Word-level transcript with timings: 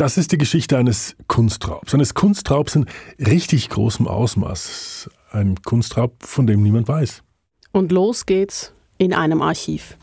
Das 0.00 0.16
ist 0.16 0.32
die 0.32 0.38
Geschichte 0.38 0.78
eines 0.78 1.14
Kunstraubs. 1.28 1.92
Eines 1.92 2.14
Kunstraubs 2.14 2.74
in 2.74 2.86
richtig 3.18 3.68
großem 3.68 4.08
Ausmaß. 4.08 5.10
Ein 5.30 5.56
Kunstraub, 5.62 6.14
von 6.22 6.46
dem 6.46 6.62
niemand 6.62 6.88
weiß. 6.88 7.22
Und 7.72 7.92
los 7.92 8.24
geht's 8.24 8.72
in 8.96 9.12
einem 9.12 9.42
Archiv. 9.42 9.98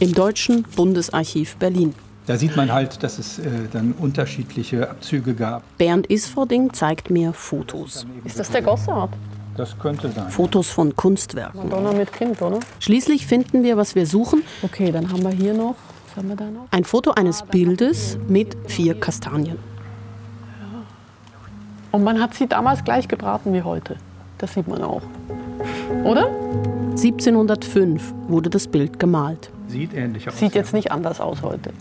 Im 0.00 0.14
Deutschen 0.14 0.62
Bundesarchiv 0.62 1.56
Berlin. 1.56 1.94
Da 2.24 2.38
sieht 2.38 2.56
man 2.56 2.72
halt, 2.72 3.02
dass 3.02 3.18
es 3.18 3.38
äh, 3.38 3.50
dann 3.70 3.92
unterschiedliche 3.92 4.88
Abzüge 4.88 5.34
gab. 5.34 5.62
Bernd 5.76 6.06
Isfording 6.06 6.72
zeigt 6.72 7.10
mir 7.10 7.34
Fotos. 7.34 8.06
Ist 8.24 8.38
das 8.38 8.50
der 8.50 8.62
Gossard? 8.62 9.10
Das 9.58 9.78
könnte 9.78 10.10
sein. 10.10 10.30
Fotos 10.30 10.70
von 10.70 10.96
Kunstwerken. 10.96 11.68
Madonna 11.68 11.92
mit 11.92 12.14
Kind, 12.14 12.40
oder? 12.40 12.60
Schließlich 12.80 13.26
finden 13.26 13.62
wir, 13.62 13.76
was 13.76 13.94
wir 13.94 14.06
suchen. 14.06 14.42
Okay, 14.62 14.90
dann 14.90 15.12
haben 15.12 15.22
wir 15.22 15.32
hier 15.32 15.52
noch. 15.52 15.76
Was 16.08 16.16
haben 16.16 16.28
wir 16.28 16.36
da 16.36 16.50
noch? 16.50 16.68
Ein 16.70 16.84
Foto 16.84 17.10
eines 17.10 17.42
Bildes 17.42 18.18
mit 18.28 18.56
vier 18.66 18.98
Kastanien. 18.98 19.58
Und 21.92 22.02
man 22.02 22.20
hat 22.20 22.34
sie 22.34 22.46
damals 22.46 22.82
gleich 22.82 23.08
gebraten 23.08 23.52
wie 23.52 23.62
heute. 23.62 23.96
Das 24.38 24.54
sieht 24.54 24.68
man 24.68 24.82
auch. 24.82 25.02
Oder? 26.04 26.28
1705 26.90 28.14
wurde 28.28 28.48
das 28.48 28.68
Bild 28.68 28.98
gemalt. 28.98 29.50
Sieht 29.66 29.92
ähnlich 29.92 30.28
aus. 30.28 30.38
Sieht 30.38 30.54
jetzt 30.54 30.72
nicht 30.72 30.92
anders 30.92 31.20
aus 31.20 31.42
heute. 31.42 31.72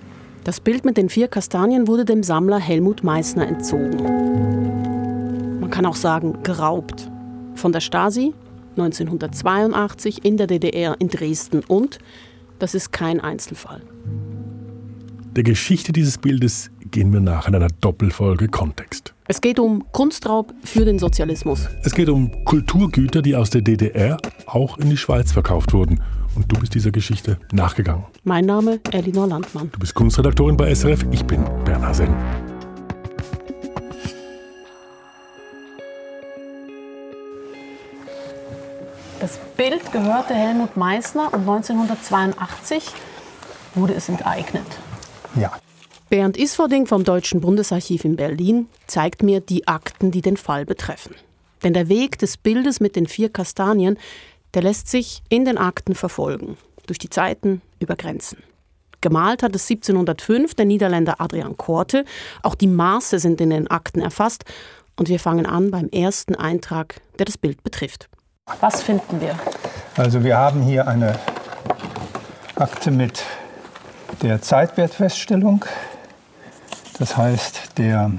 Das 0.44 0.60
Bild 0.60 0.84
mit 0.84 0.98
den 0.98 1.10
vier 1.10 1.28
Kastanien 1.28 1.88
wurde 1.88 2.04
dem 2.04 2.24
Sammler 2.24 2.60
Helmut 2.60 3.04
Meissner 3.04 3.48
entzogen. 3.48 4.02
Man 5.60 5.70
kann 5.70 5.86
auch 5.86 5.96
sagen, 5.96 6.44
geraubt. 6.44 7.10
Von 7.56 7.72
der 7.72 7.82
Stasi 7.82 8.34
1982 8.78 10.26
in 10.26 10.38
der 10.38 10.48
DDR 10.48 10.96
in 11.00 11.08
Dresden 11.08 11.62
und 11.68 12.00
das 12.60 12.76
ist 12.76 12.92
kein 12.92 13.20
Einzelfall. 13.20 13.82
Der 15.36 15.44
Geschichte 15.44 15.92
dieses 15.92 16.18
Bildes 16.18 16.72
gehen 16.90 17.14
wir 17.14 17.20
nach 17.20 17.48
in 17.48 17.56
einer 17.56 17.68
Doppelfolge 17.68 18.48
Kontext. 18.48 19.14
Es 19.28 19.42
geht 19.42 19.60
um 19.60 19.84
Kunstraub 19.92 20.54
für 20.64 20.86
den 20.86 21.00
Sozialismus. 21.00 21.68
Es 21.84 21.94
geht 21.94 22.10
um 22.10 22.44
Kulturgüter, 22.46 23.22
die 23.22 23.36
aus 23.36 23.50
der 23.50 23.62
DDR 23.62 24.18
auch 24.46 24.78
in 24.78 24.90
die 24.90 24.98
Schweiz 24.98 25.32
verkauft 25.32 25.74
wurden. 25.74 26.02
Und 26.36 26.52
du 26.52 26.60
bist 26.60 26.74
dieser 26.76 26.92
Geschichte 26.92 27.38
nachgegangen. 27.52 28.06
Mein 28.24 28.46
Name 28.46 28.80
Elinor 28.92 29.28
Landmann. 29.28 29.70
Du 29.72 29.80
bist 29.80 29.94
Kunstredaktorin 29.94 30.56
bei 30.56 30.74
SRF, 30.74 31.06
ich 31.12 31.24
bin 31.24 31.44
Bernhard 31.66 31.96
Senn. 31.96 32.47
Das 39.28 39.40
Bild 39.58 39.92
gehörte 39.92 40.34
Helmut 40.34 40.78
Meissner 40.78 41.34
und 41.34 41.42
1982 41.42 42.94
wurde 43.76 43.94
es 43.94 44.08
enteignet. 44.08 44.66
Ja. 45.36 45.52
Bernd 46.10 46.38
Isfording 46.38 46.88
vom 46.88 47.04
Deutschen 47.04 47.42
Bundesarchiv 47.42 48.06
in 48.06 48.16
Berlin 48.16 48.70
zeigt 48.86 49.24
mir 49.24 49.42
die 49.42 49.68
Akten, 49.68 50.12
die 50.12 50.22
den 50.22 50.38
Fall 50.38 50.66
betreffen. 50.66 51.14
Denn 51.62 51.74
der 51.74 51.90
Weg 51.90 52.18
des 52.20 52.38
Bildes 52.38 52.80
mit 52.80 52.96
den 52.96 53.06
vier 53.06 53.28
Kastanien, 53.28 54.00
der 54.54 54.62
lässt 54.62 54.88
sich 54.88 55.22
in 55.28 55.44
den 55.44 55.58
Akten 55.58 55.94
verfolgen. 55.94 56.56
Durch 56.86 56.98
die 56.98 57.10
Zeiten, 57.10 57.62
über 57.82 57.98
Grenzen. 57.98 58.38
Gemalt 59.02 59.44
hat 59.44 59.54
es 59.54 59.70
1705 59.70 60.56
der 60.56 60.66
Niederländer 60.66 61.20
Adrian 61.20 61.58
Korte. 61.58 62.06
Auch 62.44 62.56
die 62.56 62.68
Maße 62.68 63.20
sind 63.20 63.42
in 63.42 63.50
den 63.50 63.68
Akten 63.68 64.00
erfasst. 64.00 64.46
Und 64.96 65.10
wir 65.10 65.20
fangen 65.20 65.46
an 65.46 65.70
beim 65.70 65.90
ersten 65.90 66.34
Eintrag, 66.34 67.02
der 67.20 67.26
das 67.26 67.38
Bild 67.38 67.62
betrifft. 67.62 68.08
Was 68.60 68.82
finden 68.82 69.22
wir? 69.22 69.36
Also 69.98 70.24
wir 70.24 70.38
haben 70.38 70.62
hier 70.62 70.88
eine 70.88 71.20
Akte 72.56 72.92
mit 72.92 73.24
der 74.22 74.42
Zeitwertfeststellung. 74.42 75.66
Das 77.00 77.18
heißt 77.18 77.78
der 77.78 78.12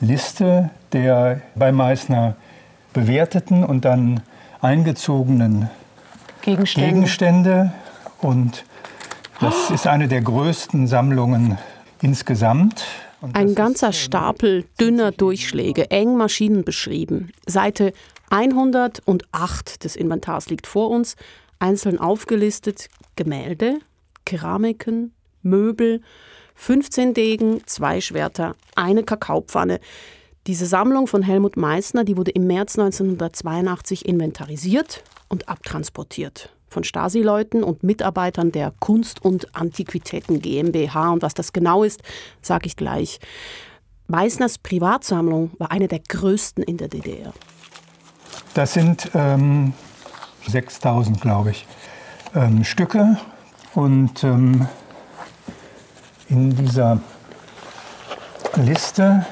Liste 0.00 0.70
der 0.92 1.40
bei 1.54 1.72
Meißner 1.72 2.36
bewerteten 2.92 3.64
und 3.64 3.84
dann 3.84 4.20
eingezogenen 4.60 5.70
Gegenstände. 6.42 6.90
Gegenstände. 6.90 7.72
Und 8.20 8.64
das 9.40 9.70
ist 9.70 9.86
eine 9.86 10.08
der 10.08 10.20
größten 10.20 10.86
Sammlungen 10.86 11.58
insgesamt. 12.00 12.84
Und 13.20 13.36
Ein 13.36 13.54
ganzer 13.54 13.92
Stapel 13.92 14.64
dünner 14.80 15.12
Durchschläge, 15.12 15.90
eng 15.90 16.16
Maschinen 16.16 16.64
beschrieben. 16.64 17.30
Seite 17.46 17.92
108 18.32 19.84
des 19.84 19.94
Inventars 19.94 20.48
liegt 20.48 20.66
vor 20.66 20.88
uns, 20.88 21.16
einzeln 21.58 21.98
aufgelistet 21.98 22.88
Gemälde, 23.14 23.80
Keramiken, 24.24 25.12
Möbel, 25.42 26.00
15 26.54 27.12
Degen, 27.12 27.60
zwei 27.66 28.00
Schwerter, 28.00 28.56
eine 28.74 29.02
Kakaopfanne. 29.02 29.80
Diese 30.46 30.64
Sammlung 30.64 31.08
von 31.08 31.22
Helmut 31.22 31.58
Meissner, 31.58 32.04
die 32.04 32.16
wurde 32.16 32.30
im 32.30 32.46
März 32.46 32.78
1982 32.78 34.06
inventarisiert 34.06 35.04
und 35.28 35.50
abtransportiert 35.50 36.48
von 36.68 36.84
Stasi-Leuten 36.84 37.62
und 37.62 37.82
Mitarbeitern 37.82 38.50
der 38.50 38.72
Kunst- 38.80 39.22
und 39.22 39.54
Antiquitäten 39.54 40.40
GmbH. 40.40 41.12
Und 41.12 41.20
was 41.20 41.34
das 41.34 41.52
genau 41.52 41.84
ist, 41.84 42.00
sage 42.40 42.64
ich 42.66 42.76
gleich. 42.76 43.20
Meissners 44.06 44.56
Privatsammlung 44.56 45.50
war 45.58 45.70
eine 45.70 45.86
der 45.86 46.00
größten 46.00 46.64
in 46.64 46.78
der 46.78 46.88
DDR. 46.88 47.34
Das 48.54 48.74
sind 48.74 49.10
ähm, 49.14 49.72
6000, 50.46 51.20
glaube 51.20 51.52
ich, 51.52 51.66
ähm, 52.34 52.64
Stücke. 52.64 53.16
Und 53.74 54.22
ähm, 54.24 54.66
in 56.28 56.54
dieser 56.54 57.00
Liste 58.56 59.24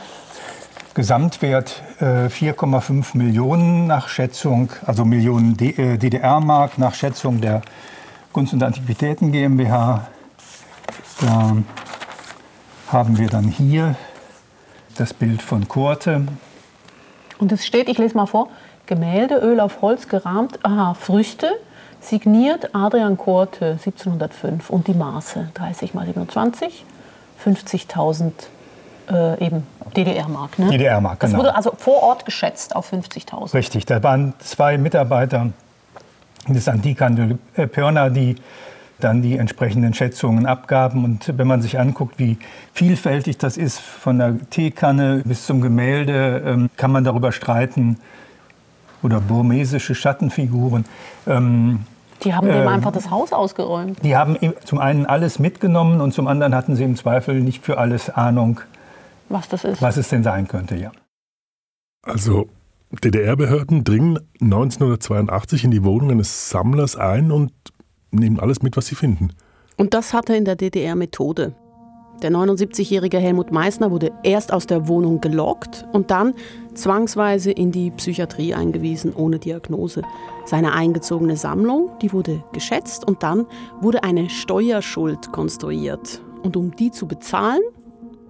Gesamtwert 0.94 1.82
äh, 2.00 2.26
4,5 2.26 3.16
Millionen 3.16 3.86
nach 3.86 4.08
Schätzung, 4.08 4.70
also 4.86 5.04
Millionen 5.04 5.56
D- 5.56 5.70
äh, 5.70 5.98
DDR-Mark 5.98 6.78
nach 6.78 6.94
Schätzung 6.94 7.40
der 7.40 7.62
Kunst- 8.32 8.52
und 8.54 8.62
Antiquitäten 8.62 9.32
GmbH. 9.32 10.08
Da 11.20 11.56
haben 12.88 13.18
wir 13.18 13.28
dann 13.28 13.44
hier 13.44 13.94
das 14.96 15.12
Bild 15.14 15.42
von 15.42 15.68
Korte. 15.68 16.26
Und 17.40 17.50
es 17.52 17.66
steht, 17.66 17.88
ich 17.88 17.98
lese 17.98 18.16
mal 18.16 18.26
vor, 18.26 18.48
Gemälde, 18.86 19.36
Öl 19.36 19.60
auf 19.60 19.82
Holz 19.82 20.08
gerahmt, 20.08 20.58
aha, 20.62 20.94
Früchte, 20.94 21.50
signiert 22.00 22.74
Adrian 22.74 23.16
Korte 23.16 23.72
1705 23.72 24.70
und 24.70 24.86
die 24.86 24.94
Maße 24.94 25.50
30 25.54 25.94
mal 25.94 26.06
27, 26.06 26.84
50.000 27.44 28.32
äh, 29.10 29.44
eben 29.44 29.66
DDR-Mark. 29.96 30.58
Ne? 30.58 30.70
DDR-Mark, 30.70 31.20
Das 31.20 31.30
genau. 31.30 31.42
wurde 31.42 31.54
also 31.54 31.72
vor 31.76 32.02
Ort 32.02 32.24
geschätzt 32.24 32.76
auf 32.76 32.92
50.000. 32.92 33.54
Richtig, 33.54 33.86
da 33.86 34.02
waren 34.02 34.34
zwei 34.38 34.78
Mitarbeiter 34.78 35.50
des 36.48 36.68
Antikhandels 36.68 37.38
äh, 37.54 37.66
Pörner, 37.66 38.10
die 38.10 38.36
dann 39.04 39.22
die 39.22 39.36
entsprechenden 39.38 39.94
Schätzungen 39.94 40.46
abgaben. 40.46 41.04
Und 41.04 41.32
wenn 41.36 41.46
man 41.46 41.62
sich 41.62 41.78
anguckt, 41.78 42.18
wie 42.18 42.38
vielfältig 42.72 43.38
das 43.38 43.56
ist, 43.56 43.78
von 43.80 44.18
der 44.18 44.38
Teekanne 44.50 45.22
bis 45.24 45.46
zum 45.46 45.60
Gemälde, 45.60 46.42
ähm, 46.46 46.70
kann 46.76 46.92
man 46.92 47.04
darüber 47.04 47.32
streiten. 47.32 47.98
Oder 49.02 49.20
burmesische 49.20 49.94
Schattenfiguren. 49.94 50.84
Ähm, 51.26 51.80
Die 52.22 52.34
haben 52.34 52.46
dem 52.48 52.56
Ähm, 52.62 52.68
einfach 52.68 52.92
das 52.92 53.10
Haus 53.10 53.32
ausgeräumt. 53.32 53.98
die 54.04 54.14
haben 54.14 54.36
zum 54.64 54.78
einen 54.78 55.06
alles 55.06 55.38
mitgenommen 55.38 56.02
und 56.02 56.12
zum 56.12 56.26
anderen 56.26 56.54
hatten 56.54 56.76
sie 56.76 56.84
im 56.84 56.96
Zweifel 56.96 57.40
nicht 57.40 57.64
für 57.64 57.78
alles 57.78 58.10
Ahnung, 58.10 58.60
Was 59.30 59.48
das 59.48 59.64
ist. 59.64 59.80
was 59.80 59.96
es 59.96 60.08
denn 60.10 60.22
sein 60.22 60.48
könnte. 60.48 60.76
Ja. 60.76 60.92
Also 62.02 62.48
DDR-Behörden 63.02 63.84
dringen 63.84 64.18
1982 64.42 65.64
in 65.64 65.70
die 65.70 65.82
Wohnung 65.84 66.10
eines 66.10 66.50
Sammlers 66.50 66.96
ein 66.96 67.30
und 67.32 67.52
nehmen 68.10 68.40
alles 68.40 68.62
mit, 68.62 68.76
was 68.76 68.86
sie 68.86 68.94
finden. 68.94 69.30
Und 69.76 69.94
das 69.94 70.12
hatte 70.12 70.34
in 70.34 70.44
der 70.44 70.56
DDR 70.56 70.94
Methode. 70.94 71.54
Der 72.22 72.30
79-jährige 72.30 73.18
Helmut 73.18 73.50
Meissner 73.50 73.90
wurde 73.90 74.12
erst 74.22 74.52
aus 74.52 74.66
der 74.66 74.88
Wohnung 74.88 75.22
gelockt 75.22 75.86
und 75.92 76.10
dann 76.10 76.34
zwangsweise 76.74 77.50
in 77.50 77.72
die 77.72 77.90
Psychiatrie 77.92 78.52
eingewiesen 78.52 79.14
ohne 79.14 79.38
Diagnose. 79.38 80.02
Seine 80.44 80.74
eingezogene 80.74 81.38
Sammlung, 81.38 81.90
die 82.02 82.12
wurde 82.12 82.44
geschätzt 82.52 83.08
und 83.08 83.22
dann 83.22 83.46
wurde 83.80 84.04
eine 84.04 84.28
Steuerschuld 84.28 85.32
konstruiert. 85.32 86.20
Und 86.42 86.58
um 86.58 86.76
die 86.76 86.90
zu 86.90 87.08
bezahlen, 87.08 87.62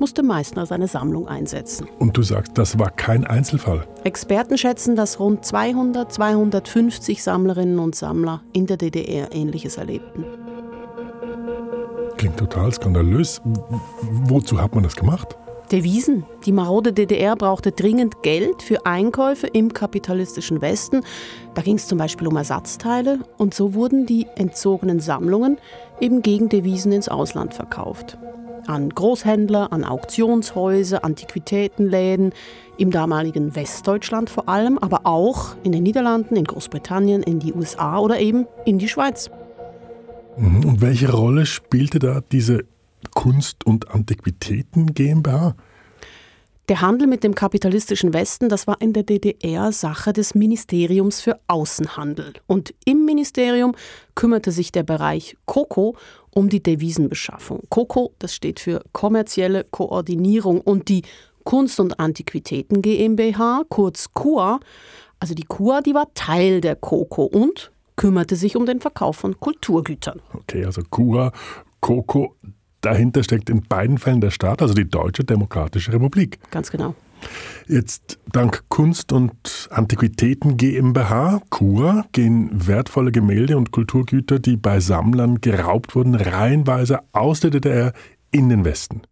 musste 0.00 0.25
Meissner 0.25 0.67
seine 0.67 0.88
Sammlung 0.88 1.29
einsetzen. 1.29 1.87
Und 2.00 2.17
du 2.17 2.23
sagst, 2.23 2.58
das 2.58 2.79
war 2.79 2.91
kein 2.91 3.25
Einzelfall. 3.25 3.87
Experten 4.02 4.58
schätzen, 4.58 4.97
dass 4.97 5.20
rund 5.20 5.44
200, 5.44 6.12
250 6.12 7.23
Sammlerinnen 7.23 7.79
und 7.79 7.94
Sammler 7.94 8.43
in 8.52 8.67
der 8.67 8.79
DDR 8.79 9.32
Ähnliches 9.32 9.76
erlebten. 9.76 10.25
Klingt 12.17 12.37
total 12.37 12.73
skandalös. 12.73 13.41
Wozu 14.25 14.61
hat 14.61 14.75
man 14.75 14.82
das 14.82 14.97
gemacht? 14.97 15.37
Devisen. 15.70 16.26
Die 16.44 16.52
marode 16.52 16.93
DDR 16.93 17.37
brauchte 17.37 17.70
dringend 17.70 18.23
Geld 18.23 18.62
für 18.62 18.85
Einkäufe 18.87 19.47
im 19.47 19.73
kapitalistischen 19.73 20.61
Westen. 20.61 21.02
Da 21.55 21.62
ging 21.62 21.76
es 21.76 21.87
zum 21.87 21.99
Beispiel 21.99 22.26
um 22.26 22.37
Ersatzteile 22.37 23.20
und 23.38 23.55
so 23.55 23.75
wurden 23.75 24.05
die 24.05 24.26
entzogenen 24.35 25.00
Sammlungen 25.00 25.58
eben 26.00 26.23
gegen 26.23 26.49
Devisen 26.49 26.91
ins 26.93 27.08
Ausland 27.08 27.55
verkauft. 27.55 28.19
An 28.70 28.88
Großhändler, 28.90 29.72
an 29.72 29.84
Auktionshäuser, 29.84 31.05
Antiquitätenläden, 31.05 32.32
im 32.78 32.90
damaligen 32.90 33.55
Westdeutschland 33.56 34.31
vor 34.31 34.49
allem, 34.49 34.78
aber 34.78 35.00
auch 35.05 35.56
in 35.64 35.72
den 35.72 35.82
Niederlanden, 35.82 36.37
in 36.37 36.44
Großbritannien, 36.44 37.22
in 37.22 37.40
die 37.40 37.52
USA 37.52 37.99
oder 37.99 38.20
eben 38.20 38.46
in 38.64 38.78
die 38.78 38.88
Schweiz. 38.88 39.31
Mhm. 40.38 40.64
Und 40.64 40.81
welche 40.81 41.12
Rolle 41.12 41.46
spielte 41.46 41.99
da 41.99 42.20
diese 42.32 42.64
Kunst- 43.14 43.67
und 43.67 43.90
Antiquitäten 43.90 44.94
GmbH? 44.94 45.56
Der 46.70 46.81
Handel 46.81 47.08
mit 47.08 47.25
dem 47.25 47.34
kapitalistischen 47.34 48.14
Westen, 48.14 48.49
das 48.49 48.69
war 48.69 48.81
in 48.81 48.93
der 48.93 49.02
DDR 49.02 49.73
Sache 49.73 50.12
des 50.12 50.37
Ministeriums 50.37 51.20
für 51.20 51.40
Außenhandel. 51.49 52.34
Und 52.46 52.73
im 52.84 53.05
Ministerium 53.05 53.75
kümmerte 54.14 54.52
sich 54.52 54.70
der 54.70 54.84
Bereich 54.84 55.37
KOKO 55.46 55.96
um 56.32 56.48
die 56.48 56.62
Devisenbeschaffung. 56.62 57.62
KOKO, 57.70 58.14
das 58.18 58.34
steht 58.34 58.60
für 58.60 58.82
kommerzielle 58.92 59.64
Koordinierung 59.64 60.60
und 60.60 60.88
die 60.88 61.02
Kunst- 61.44 61.80
und 61.80 61.98
Antiquitäten 61.98 62.82
GmbH, 62.82 63.64
kurz 63.68 64.12
KUA, 64.12 64.60
also 65.18 65.34
die 65.34 65.44
KUA, 65.44 65.80
die 65.82 65.94
war 65.94 66.12
Teil 66.14 66.60
der 66.60 66.76
KOKO 66.76 67.24
und 67.24 67.70
kümmerte 67.96 68.36
sich 68.36 68.56
um 68.56 68.64
den 68.66 68.80
Verkauf 68.80 69.16
von 69.16 69.38
Kulturgütern. 69.38 70.20
Okay, 70.32 70.64
also 70.64 70.82
KUA, 70.88 71.32
KOKO, 71.80 72.34
dahinter 72.80 73.22
steckt 73.22 73.50
in 73.50 73.62
beiden 73.62 73.98
Fällen 73.98 74.20
der 74.20 74.30
Staat, 74.30 74.62
also 74.62 74.74
die 74.74 74.88
Deutsche 74.88 75.24
Demokratische 75.24 75.92
Republik. 75.92 76.38
Ganz 76.50 76.70
genau. 76.70 76.94
Jetzt 77.69 78.19
dank 78.32 78.64
Kunst- 78.69 79.12
und 79.12 79.69
Antiquitäten 79.70 80.56
GmbH, 80.56 81.40
KUA, 81.50 82.05
gehen 82.12 82.50
wertvolle 82.52 83.12
Gemälde 83.12 83.56
und 83.56 83.70
Kulturgüter, 83.70 84.38
die 84.38 84.56
bei 84.56 84.81
Sammlern 84.81 85.40
geraubt 85.40 85.94
wurden, 85.94 86.14
reihenweise 86.14 87.00
aus 87.12 87.40
der 87.40 87.50
DDR 87.50 87.93
in 88.32 88.49
den 88.49 88.64
Westen. 88.64 89.02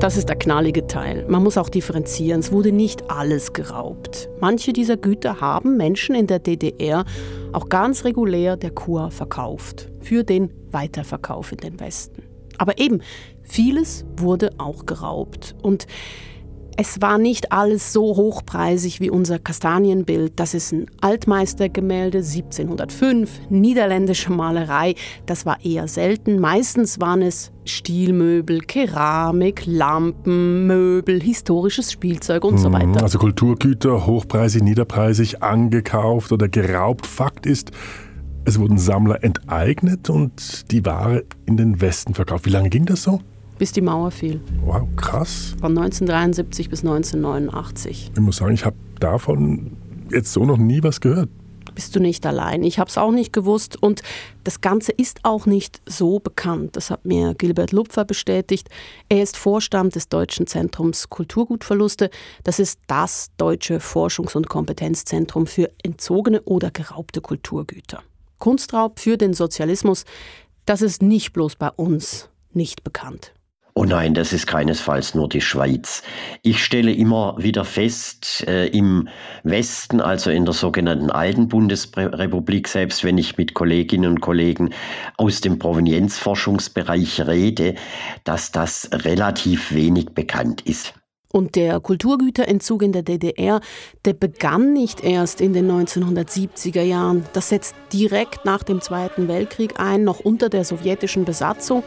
Das 0.00 0.18
ist 0.18 0.28
der 0.28 0.36
knallige 0.36 0.86
Teil. 0.86 1.24
Man 1.26 1.42
muss 1.42 1.56
auch 1.56 1.70
differenzieren. 1.70 2.40
Es 2.40 2.52
wurde 2.52 2.70
nicht 2.70 3.10
alles 3.10 3.54
geraubt. 3.54 4.28
Manche 4.40 4.74
dieser 4.74 4.98
Güter 4.98 5.40
haben 5.40 5.78
Menschen 5.78 6.14
in 6.14 6.26
der 6.26 6.38
DDR 6.38 7.06
auch 7.52 7.70
ganz 7.70 8.04
regulär 8.04 8.58
der 8.58 8.72
KUA 8.72 9.08
verkauft. 9.08 9.90
Für 10.00 10.22
den 10.22 10.52
Weiterverkauf 10.70 11.50
in 11.50 11.58
den 11.58 11.80
Westen. 11.80 12.22
Aber 12.58 12.78
eben, 12.78 13.00
vieles 13.42 14.04
wurde 14.18 14.50
auch 14.58 14.84
geraubt. 14.84 15.54
Und 15.62 15.86
es 16.76 17.00
war 17.00 17.18
nicht 17.18 17.52
alles 17.52 17.92
so 17.92 18.02
hochpreisig 18.16 19.00
wie 19.00 19.10
unser 19.10 19.38
Kastanienbild. 19.38 20.34
Das 20.36 20.52
ist 20.52 20.72
ein 20.72 20.86
Altmeistergemälde 21.00 22.18
1705, 22.18 23.48
niederländische 23.48 24.30
Malerei. 24.30 24.94
Das 25.24 25.46
war 25.46 25.64
eher 25.64 25.88
selten. 25.88 26.38
Meistens 26.38 27.00
waren 27.00 27.22
es 27.22 27.50
Stilmöbel, 27.64 28.60
Keramik, 28.60 29.64
Lampen, 29.66 30.66
Möbel, 30.66 31.20
historisches 31.22 31.90
Spielzeug 31.92 32.44
und 32.44 32.58
so 32.58 32.70
weiter. 32.72 33.02
Also 33.02 33.18
Kulturgüter, 33.18 34.06
hochpreisig, 34.06 34.62
niederpreisig, 34.62 35.42
angekauft 35.42 36.30
oder 36.30 36.48
geraubt. 36.48 37.06
Fakt 37.06 37.46
ist, 37.46 37.70
es 38.44 38.60
wurden 38.60 38.78
Sammler 38.78 39.24
enteignet 39.24 40.10
und 40.10 40.70
die 40.70 40.84
Ware 40.84 41.24
in 41.46 41.56
den 41.56 41.80
Westen 41.80 42.14
verkauft. 42.14 42.44
Wie 42.44 42.50
lange 42.50 42.68
ging 42.68 42.84
das 42.84 43.02
so? 43.02 43.20
Bis 43.58 43.72
die 43.72 43.80
Mauer 43.80 44.10
fiel. 44.10 44.40
Wow, 44.64 44.86
krass. 44.96 45.54
Von 45.60 45.76
1973 45.76 46.68
bis 46.68 46.80
1989. 46.80 48.12
Ich 48.14 48.20
muss 48.20 48.36
sagen, 48.36 48.54
ich 48.54 48.64
habe 48.64 48.76
davon 49.00 49.76
jetzt 50.10 50.32
so 50.32 50.44
noch 50.44 50.58
nie 50.58 50.82
was 50.82 51.00
gehört. 51.00 51.28
Bist 51.74 51.94
du 51.94 52.00
nicht 52.00 52.24
allein. 52.24 52.62
Ich 52.62 52.78
habe 52.78 52.88
es 52.88 52.96
auch 52.96 53.10
nicht 53.10 53.34
gewusst 53.34 53.82
und 53.82 54.00
das 54.44 54.62
Ganze 54.62 54.92
ist 54.92 55.20
auch 55.24 55.44
nicht 55.44 55.82
so 55.84 56.20
bekannt. 56.20 56.74
Das 56.74 56.90
hat 56.90 57.04
mir 57.04 57.34
Gilbert 57.34 57.72
Lupfer 57.72 58.06
bestätigt. 58.06 58.70
Er 59.10 59.22
ist 59.22 59.36
Vorstand 59.36 59.94
des 59.94 60.08
Deutschen 60.08 60.46
Zentrums 60.46 61.10
Kulturgutverluste. 61.10 62.08
Das 62.44 62.58
ist 62.60 62.80
das 62.86 63.30
deutsche 63.36 63.78
Forschungs- 63.80 64.36
und 64.36 64.48
Kompetenzzentrum 64.48 65.46
für 65.46 65.70
entzogene 65.82 66.40
oder 66.42 66.70
geraubte 66.70 67.20
Kulturgüter. 67.20 68.02
Kunstraub 68.38 68.98
für 68.98 69.18
den 69.18 69.34
Sozialismus, 69.34 70.04
das 70.64 70.80
ist 70.80 71.02
nicht 71.02 71.34
bloß 71.34 71.56
bei 71.56 71.70
uns 71.70 72.30
nicht 72.52 72.84
bekannt. 72.84 73.35
Oh 73.78 73.84
nein, 73.84 74.14
das 74.14 74.32
ist 74.32 74.46
keinesfalls 74.46 75.14
nur 75.14 75.28
die 75.28 75.42
Schweiz. 75.42 76.02
Ich 76.40 76.64
stelle 76.64 76.94
immer 76.94 77.36
wieder 77.36 77.62
fest, 77.66 78.42
äh, 78.48 78.68
im 78.68 79.06
Westen, 79.42 80.00
also 80.00 80.30
in 80.30 80.46
der 80.46 80.54
sogenannten 80.54 81.10
alten 81.10 81.48
Bundesrepublik, 81.48 82.68
selbst 82.68 83.04
wenn 83.04 83.18
ich 83.18 83.36
mit 83.36 83.52
Kolleginnen 83.52 84.12
und 84.12 84.22
Kollegen 84.22 84.70
aus 85.18 85.42
dem 85.42 85.58
Provenienzforschungsbereich 85.58 87.26
rede, 87.26 87.74
dass 88.24 88.50
das 88.50 88.88
relativ 88.92 89.74
wenig 89.74 90.06
bekannt 90.14 90.62
ist. 90.62 90.94
Und 91.30 91.54
der 91.54 91.78
Kulturgüterentzug 91.78 92.82
in 92.82 92.92
der 92.92 93.02
DDR, 93.02 93.60
der 94.06 94.14
begann 94.14 94.72
nicht 94.72 95.04
erst 95.04 95.42
in 95.42 95.52
den 95.52 95.70
1970er 95.70 96.80
Jahren. 96.80 97.26
Das 97.34 97.50
setzt 97.50 97.74
direkt 97.92 98.46
nach 98.46 98.62
dem 98.62 98.80
Zweiten 98.80 99.28
Weltkrieg 99.28 99.78
ein, 99.78 100.02
noch 100.02 100.20
unter 100.20 100.48
der 100.48 100.64
sowjetischen 100.64 101.26
Besatzung. 101.26 101.82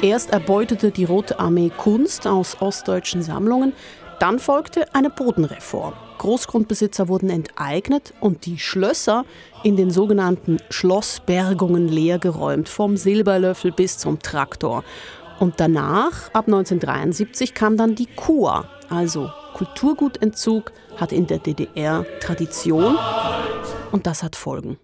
Erst 0.00 0.30
erbeutete 0.30 0.92
die 0.92 1.04
Rote 1.04 1.40
Armee 1.40 1.72
Kunst 1.76 2.26
aus 2.28 2.56
ostdeutschen 2.60 3.20
Sammlungen, 3.20 3.72
dann 4.20 4.38
folgte 4.38 4.94
eine 4.94 5.10
Bodenreform. 5.10 5.92
Großgrundbesitzer 6.18 7.08
wurden 7.08 7.30
enteignet 7.30 8.14
und 8.20 8.46
die 8.46 8.58
Schlösser 8.58 9.24
in 9.64 9.76
den 9.76 9.90
sogenannten 9.90 10.58
Schlossbergungen 10.70 11.88
leergeräumt, 11.88 12.68
vom 12.68 12.96
Silberlöffel 12.96 13.72
bis 13.72 13.98
zum 13.98 14.20
Traktor. 14.20 14.84
Und 15.40 15.54
danach, 15.58 16.32
ab 16.32 16.46
1973, 16.46 17.54
kam 17.54 17.76
dann 17.76 17.96
die 17.96 18.06
KUA, 18.06 18.68
also 18.88 19.30
Kulturgutentzug, 19.54 20.72
hat 20.96 21.10
in 21.10 21.26
der 21.26 21.38
DDR 21.38 22.06
Tradition 22.20 22.96
und 23.90 24.06
das 24.06 24.22
hat 24.22 24.36
Folgen. 24.36 24.78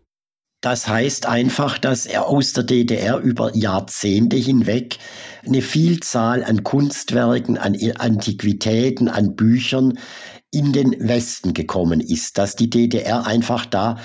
Das 0.64 0.88
heißt 0.88 1.26
einfach, 1.26 1.76
dass 1.76 2.06
er 2.06 2.26
aus 2.26 2.54
der 2.54 2.64
DDR 2.64 3.18
über 3.18 3.54
Jahrzehnte 3.54 4.36
hinweg 4.36 4.96
eine 5.44 5.60
Vielzahl 5.60 6.42
an 6.42 6.62
Kunstwerken, 6.64 7.58
an 7.58 7.76
Antiquitäten, 7.98 9.10
an 9.10 9.34
Büchern 9.34 9.98
in 10.50 10.72
den 10.72 10.96
Westen 11.06 11.52
gekommen 11.52 12.00
ist, 12.00 12.38
dass 12.38 12.56
die 12.56 12.70
DDR 12.70 13.26
einfach 13.26 13.66
da 13.66 13.98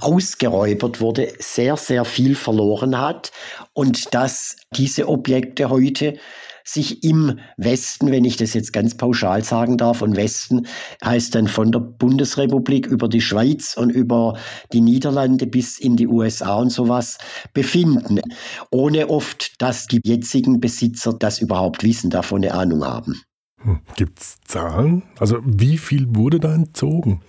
ausgeräubert 0.00 1.02
wurde, 1.02 1.30
sehr, 1.40 1.76
sehr 1.76 2.06
viel 2.06 2.36
verloren 2.36 2.98
hat 2.98 3.30
und 3.74 4.14
dass 4.14 4.56
diese 4.74 5.08
Objekte 5.08 5.68
heute 5.68 6.18
sich 6.68 7.02
im 7.02 7.38
Westen, 7.56 8.10
wenn 8.10 8.24
ich 8.24 8.36
das 8.36 8.54
jetzt 8.54 8.72
ganz 8.72 8.96
pauschal 8.96 9.42
sagen 9.42 9.76
darf, 9.76 10.02
und 10.02 10.16
Westen 10.16 10.66
heißt 11.04 11.34
dann 11.34 11.48
von 11.48 11.72
der 11.72 11.80
Bundesrepublik 11.80 12.86
über 12.86 13.08
die 13.08 13.20
Schweiz 13.20 13.74
und 13.76 13.90
über 13.90 14.38
die 14.72 14.80
Niederlande 14.80 15.46
bis 15.46 15.78
in 15.78 15.96
die 15.96 16.06
USA 16.06 16.56
und 16.56 16.70
sowas 16.70 17.18
befinden, 17.54 18.20
ohne 18.70 19.08
oft, 19.08 19.60
dass 19.60 19.86
die 19.86 20.00
jetzigen 20.04 20.60
Besitzer 20.60 21.12
das 21.12 21.40
überhaupt 21.40 21.82
wissen, 21.82 22.10
davon 22.10 22.44
eine 22.44 22.54
Ahnung 22.54 22.84
haben. 22.84 23.22
Hm, 23.60 23.80
gibt 23.96 24.20
es 24.20 24.36
Zahlen? 24.44 25.02
Also 25.18 25.38
wie 25.44 25.78
viel 25.78 26.06
wurde 26.14 26.38
da 26.38 26.54
entzogen? 26.54 27.20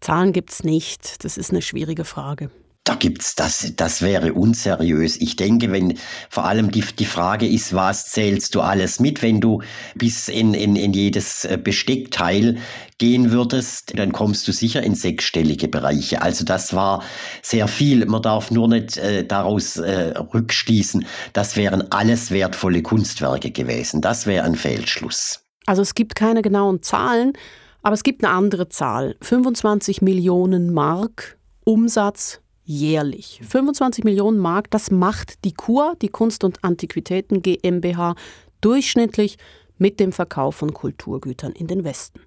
Zahlen 0.00 0.32
gibt 0.32 0.50
es 0.50 0.64
nicht. 0.64 1.24
Das 1.24 1.38
ist 1.38 1.50
eine 1.50 1.62
schwierige 1.62 2.04
Frage. 2.04 2.50
Da 2.84 2.96
gibt's 2.96 3.36
das, 3.36 3.74
das 3.76 4.02
wäre 4.02 4.32
unseriös. 4.32 5.16
Ich 5.20 5.36
denke, 5.36 5.70
wenn 5.70 5.96
vor 6.28 6.46
allem 6.46 6.72
die, 6.72 6.82
die 6.98 7.04
Frage 7.04 7.46
ist, 7.46 7.74
was 7.74 8.06
zählst 8.06 8.56
du 8.56 8.60
alles 8.60 8.98
mit, 8.98 9.22
wenn 9.22 9.40
du 9.40 9.62
bis 9.94 10.26
in, 10.26 10.52
in, 10.52 10.74
in 10.74 10.92
jedes 10.92 11.44
äh, 11.44 11.60
Besteckteil 11.62 12.58
gehen 12.98 13.30
würdest, 13.30 13.96
dann 13.96 14.10
kommst 14.10 14.48
du 14.48 14.52
sicher 14.52 14.82
in 14.82 14.96
sechsstellige 14.96 15.68
Bereiche. 15.68 16.22
Also 16.22 16.44
das 16.44 16.74
war 16.74 17.04
sehr 17.40 17.68
viel. 17.68 18.04
Man 18.06 18.22
darf 18.22 18.50
nur 18.50 18.66
nicht 18.66 18.96
äh, 18.96 19.24
daraus 19.24 19.76
äh, 19.76 20.14
rückschließen, 20.18 21.06
das 21.34 21.54
wären 21.54 21.92
alles 21.92 22.32
wertvolle 22.32 22.82
Kunstwerke 22.82 23.52
gewesen. 23.52 24.00
Das 24.00 24.26
wäre 24.26 24.44
ein 24.44 24.56
Fehlschluss. 24.56 25.40
Also 25.66 25.82
es 25.82 25.94
gibt 25.94 26.16
keine 26.16 26.42
genauen 26.42 26.82
Zahlen, 26.82 27.34
aber 27.82 27.94
es 27.94 28.02
gibt 28.02 28.24
eine 28.24 28.34
andere 28.34 28.68
Zahl. 28.68 29.14
25 29.20 30.02
Millionen 30.02 30.72
Mark 30.72 31.38
Umsatz 31.64 32.41
jährlich. 32.64 33.40
25 33.48 34.04
Millionen 34.04 34.38
Mark, 34.38 34.70
das 34.70 34.90
macht 34.90 35.44
die 35.44 35.52
KUR, 35.52 35.94
die 36.00 36.08
Kunst- 36.08 36.44
und 36.44 36.62
Antiquitäten 36.64 37.42
GmbH, 37.42 38.14
durchschnittlich 38.60 39.38
mit 39.78 40.00
dem 40.00 40.12
Verkauf 40.12 40.56
von 40.56 40.72
Kulturgütern 40.72 41.52
in 41.52 41.66
den 41.66 41.84
Westen. 41.84 42.20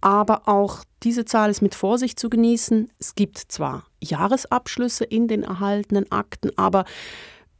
Aber 0.00 0.48
auch 0.48 0.84
diese 1.02 1.24
Zahl 1.24 1.50
ist 1.50 1.62
mit 1.62 1.74
Vorsicht 1.74 2.18
zu 2.18 2.28
genießen. 2.28 2.90
Es 2.98 3.14
gibt 3.14 3.38
zwar 3.38 3.84
Jahresabschlüsse 4.02 5.04
in 5.04 5.28
den 5.28 5.42
erhaltenen 5.42 6.10
Akten, 6.10 6.50
aber 6.56 6.84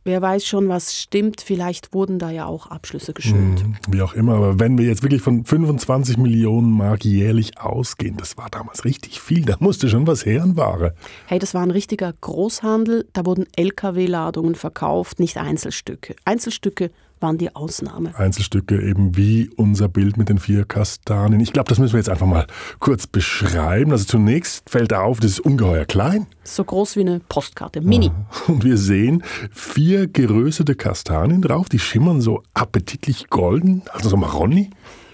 Wer 0.07 0.21
weiß 0.21 0.45
schon, 0.45 0.69
was 0.69 0.95
stimmt. 0.95 1.41
Vielleicht 1.41 1.95
wurden 1.95 2.19
da 2.19 2.29
ja 2.29 2.45
auch 2.45 2.67
Abschlüsse 2.67 3.15
geschönt. 3.15 3.63
Hm, 3.63 3.77
wie 3.89 4.03
auch 4.03 4.13
immer, 4.13 4.35
aber 4.35 4.61
wenn 4.61 4.77
wir 4.77 4.85
jetzt 4.85 5.03
wirklich 5.03 5.23
von 5.23 5.47
25 5.47 6.19
Millionen 6.19 6.71
Mark 6.71 7.07
jährlich 7.07 7.59
ausgehen, 7.59 8.19
das 8.19 8.37
war 8.37 8.51
damals 8.51 8.85
richtig 8.85 9.23
viel. 9.23 9.47
Da 9.47 9.57
musste 9.61 9.89
schon 9.89 10.07
was 10.07 10.27
her 10.27 10.43
an 10.43 10.57
Ware. 10.59 10.95
Hey, 11.25 11.39
das 11.39 11.55
war 11.55 11.63
ein 11.63 11.71
richtiger 11.71 12.13
Großhandel. 12.13 13.09
Da 13.15 13.25
wurden 13.25 13.47
LKW-Ladungen 13.57 14.57
verkauft, 14.57 15.21
nicht 15.21 15.39
Einzelstücke. 15.39 16.15
Einzelstücke 16.27 16.91
waren 17.21 17.39
die 17.39 17.55
Ausnahme. 17.55 18.15
Einzelstücke 18.17 18.81
eben 18.81 19.17
wie 19.17 19.51
unser 19.57 19.89
Bild 19.89 20.17
mit 20.17 20.29
den 20.29 20.39
vier 20.39 20.65
Kastanien. 20.65 21.41
Ich 21.41 21.53
glaube, 21.53 21.69
das 21.69 21.79
müssen 21.79 21.95
wir 21.95 22.01
jetzt 22.01 22.11
einfach 22.11 22.27
mal 22.27 22.47
kurz 22.81 23.07
beschreiben. 23.07 23.93
Also 23.93 24.05
zunächst 24.05 24.69
fällt 24.69 24.93
auf, 24.93 25.21
das 25.21 25.33
ist 25.33 25.41
ungeheuer 25.41 25.85
klein. 25.85 26.27
So 26.43 26.65
groß 26.65 26.97
wie 26.97 27.01
eine 27.01 27.21
Postkarte, 27.21 27.81
mini. 27.81 28.11
Und 28.47 28.65
wir 28.65 28.77
sehen 28.77 29.23
vier 29.51 30.07
geröstete 30.07 30.75
Kastanien 30.75 31.43
drauf, 31.43 31.69
die 31.69 31.79
schimmern 31.79 32.21
so 32.21 32.43
appetitlich 32.53 33.29
golden, 33.29 33.83
also 33.93 34.09
so 34.09 34.17
Maroni. 34.17 34.71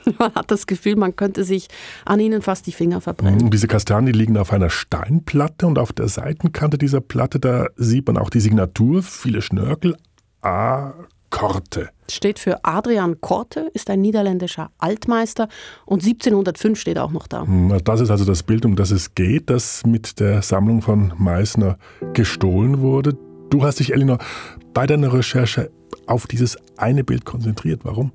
Man 0.18 0.34
hat 0.34 0.50
das 0.50 0.66
Gefühl, 0.66 0.96
man 0.96 1.14
könnte 1.16 1.44
sich 1.44 1.68
an 2.04 2.20
ihnen 2.20 2.42
fast 2.42 2.66
die 2.66 2.72
Finger 2.72 3.00
verbrennen. 3.00 3.42
Und 3.42 3.54
diese 3.54 3.66
Kastanien 3.66 4.14
liegen 4.14 4.36
auf 4.36 4.52
einer 4.52 4.70
Steinplatte 4.70 5.66
und 5.66 5.78
auf 5.78 5.92
der 5.92 6.08
Seitenkante 6.08 6.78
dieser 6.78 7.00
Platte, 7.00 7.38
da 7.38 7.66
sieht 7.76 8.06
man 8.06 8.16
auch 8.16 8.30
die 8.30 8.40
Signatur, 8.40 9.02
viele 9.02 9.42
Schnörkel, 9.42 9.96
A. 10.42 10.94
Korte. 11.30 11.90
Steht 12.10 12.38
für 12.38 12.64
Adrian 12.64 13.20
Korte, 13.20 13.70
ist 13.72 13.88
ein 13.88 14.00
niederländischer 14.00 14.70
Altmeister 14.78 15.48
und 15.86 16.02
1705 16.02 16.78
steht 16.78 16.98
auch 16.98 17.12
noch 17.12 17.26
da. 17.26 17.46
Das 17.84 18.00
ist 18.00 18.10
also 18.10 18.24
das 18.24 18.42
Bild, 18.42 18.64
um 18.64 18.76
das 18.76 18.90
es 18.90 19.14
geht, 19.14 19.48
das 19.48 19.86
mit 19.86 20.20
der 20.20 20.42
Sammlung 20.42 20.82
von 20.82 21.12
Meißner 21.16 21.78
gestohlen 22.12 22.80
wurde. 22.80 23.16
Du 23.50 23.62
hast 23.62 23.78
dich, 23.78 23.92
Elinor, 23.92 24.18
bei 24.74 24.86
deiner 24.86 25.12
Recherche 25.12 25.70
auf 26.06 26.26
dieses 26.26 26.58
eine 26.76 27.04
Bild 27.04 27.24
konzentriert. 27.24 27.80
Warum? 27.84 28.12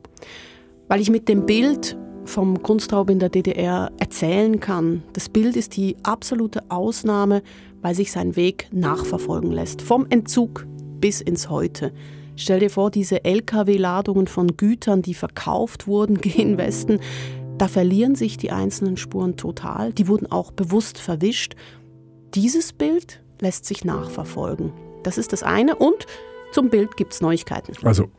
Weil 0.87 1.01
ich 1.01 1.09
mit 1.09 1.27
dem 1.27 1.45
Bild 1.45 1.97
vom 2.25 2.61
Kunstraub 2.61 3.09
in 3.09 3.19
der 3.19 3.29
DDR 3.29 3.91
erzählen 3.97 4.59
kann. 4.59 5.03
Das 5.13 5.29
Bild 5.29 5.55
ist 5.55 5.77
die 5.77 5.95
absolute 6.03 6.63
Ausnahme, 6.69 7.43
weil 7.81 7.95
sich 7.95 8.11
sein 8.11 8.35
Weg 8.35 8.67
nachverfolgen 8.71 9.51
lässt. 9.51 9.81
Vom 9.81 10.07
Entzug 10.09 10.65
bis 10.99 11.21
ins 11.21 11.49
Heute. 11.49 11.93
Stell 12.35 12.59
dir 12.59 12.69
vor, 12.69 12.91
diese 12.91 13.23
Lkw-Ladungen 13.23 14.27
von 14.27 14.57
Gütern, 14.57 15.01
die 15.01 15.13
verkauft 15.13 15.87
wurden, 15.87 16.17
gehen 16.21 16.57
Westen. 16.57 16.99
Da 17.57 17.67
verlieren 17.67 18.15
sich 18.15 18.37
die 18.37 18.51
einzelnen 18.51 18.97
Spuren 18.97 19.37
total. 19.37 19.93
Die 19.93 20.07
wurden 20.07 20.29
auch 20.31 20.51
bewusst 20.51 20.97
verwischt. 20.97 21.55
Dieses 22.33 22.73
Bild 22.73 23.23
lässt 23.39 23.65
sich 23.65 23.85
nachverfolgen. 23.85 24.73
Das 25.03 25.17
ist 25.17 25.31
das 25.31 25.43
eine. 25.43 25.75
Und 25.75 26.05
zum 26.51 26.69
Bild 26.69 26.97
gibt 26.97 27.13
es 27.13 27.21
Neuigkeiten. 27.21 27.73
Also, 27.83 28.09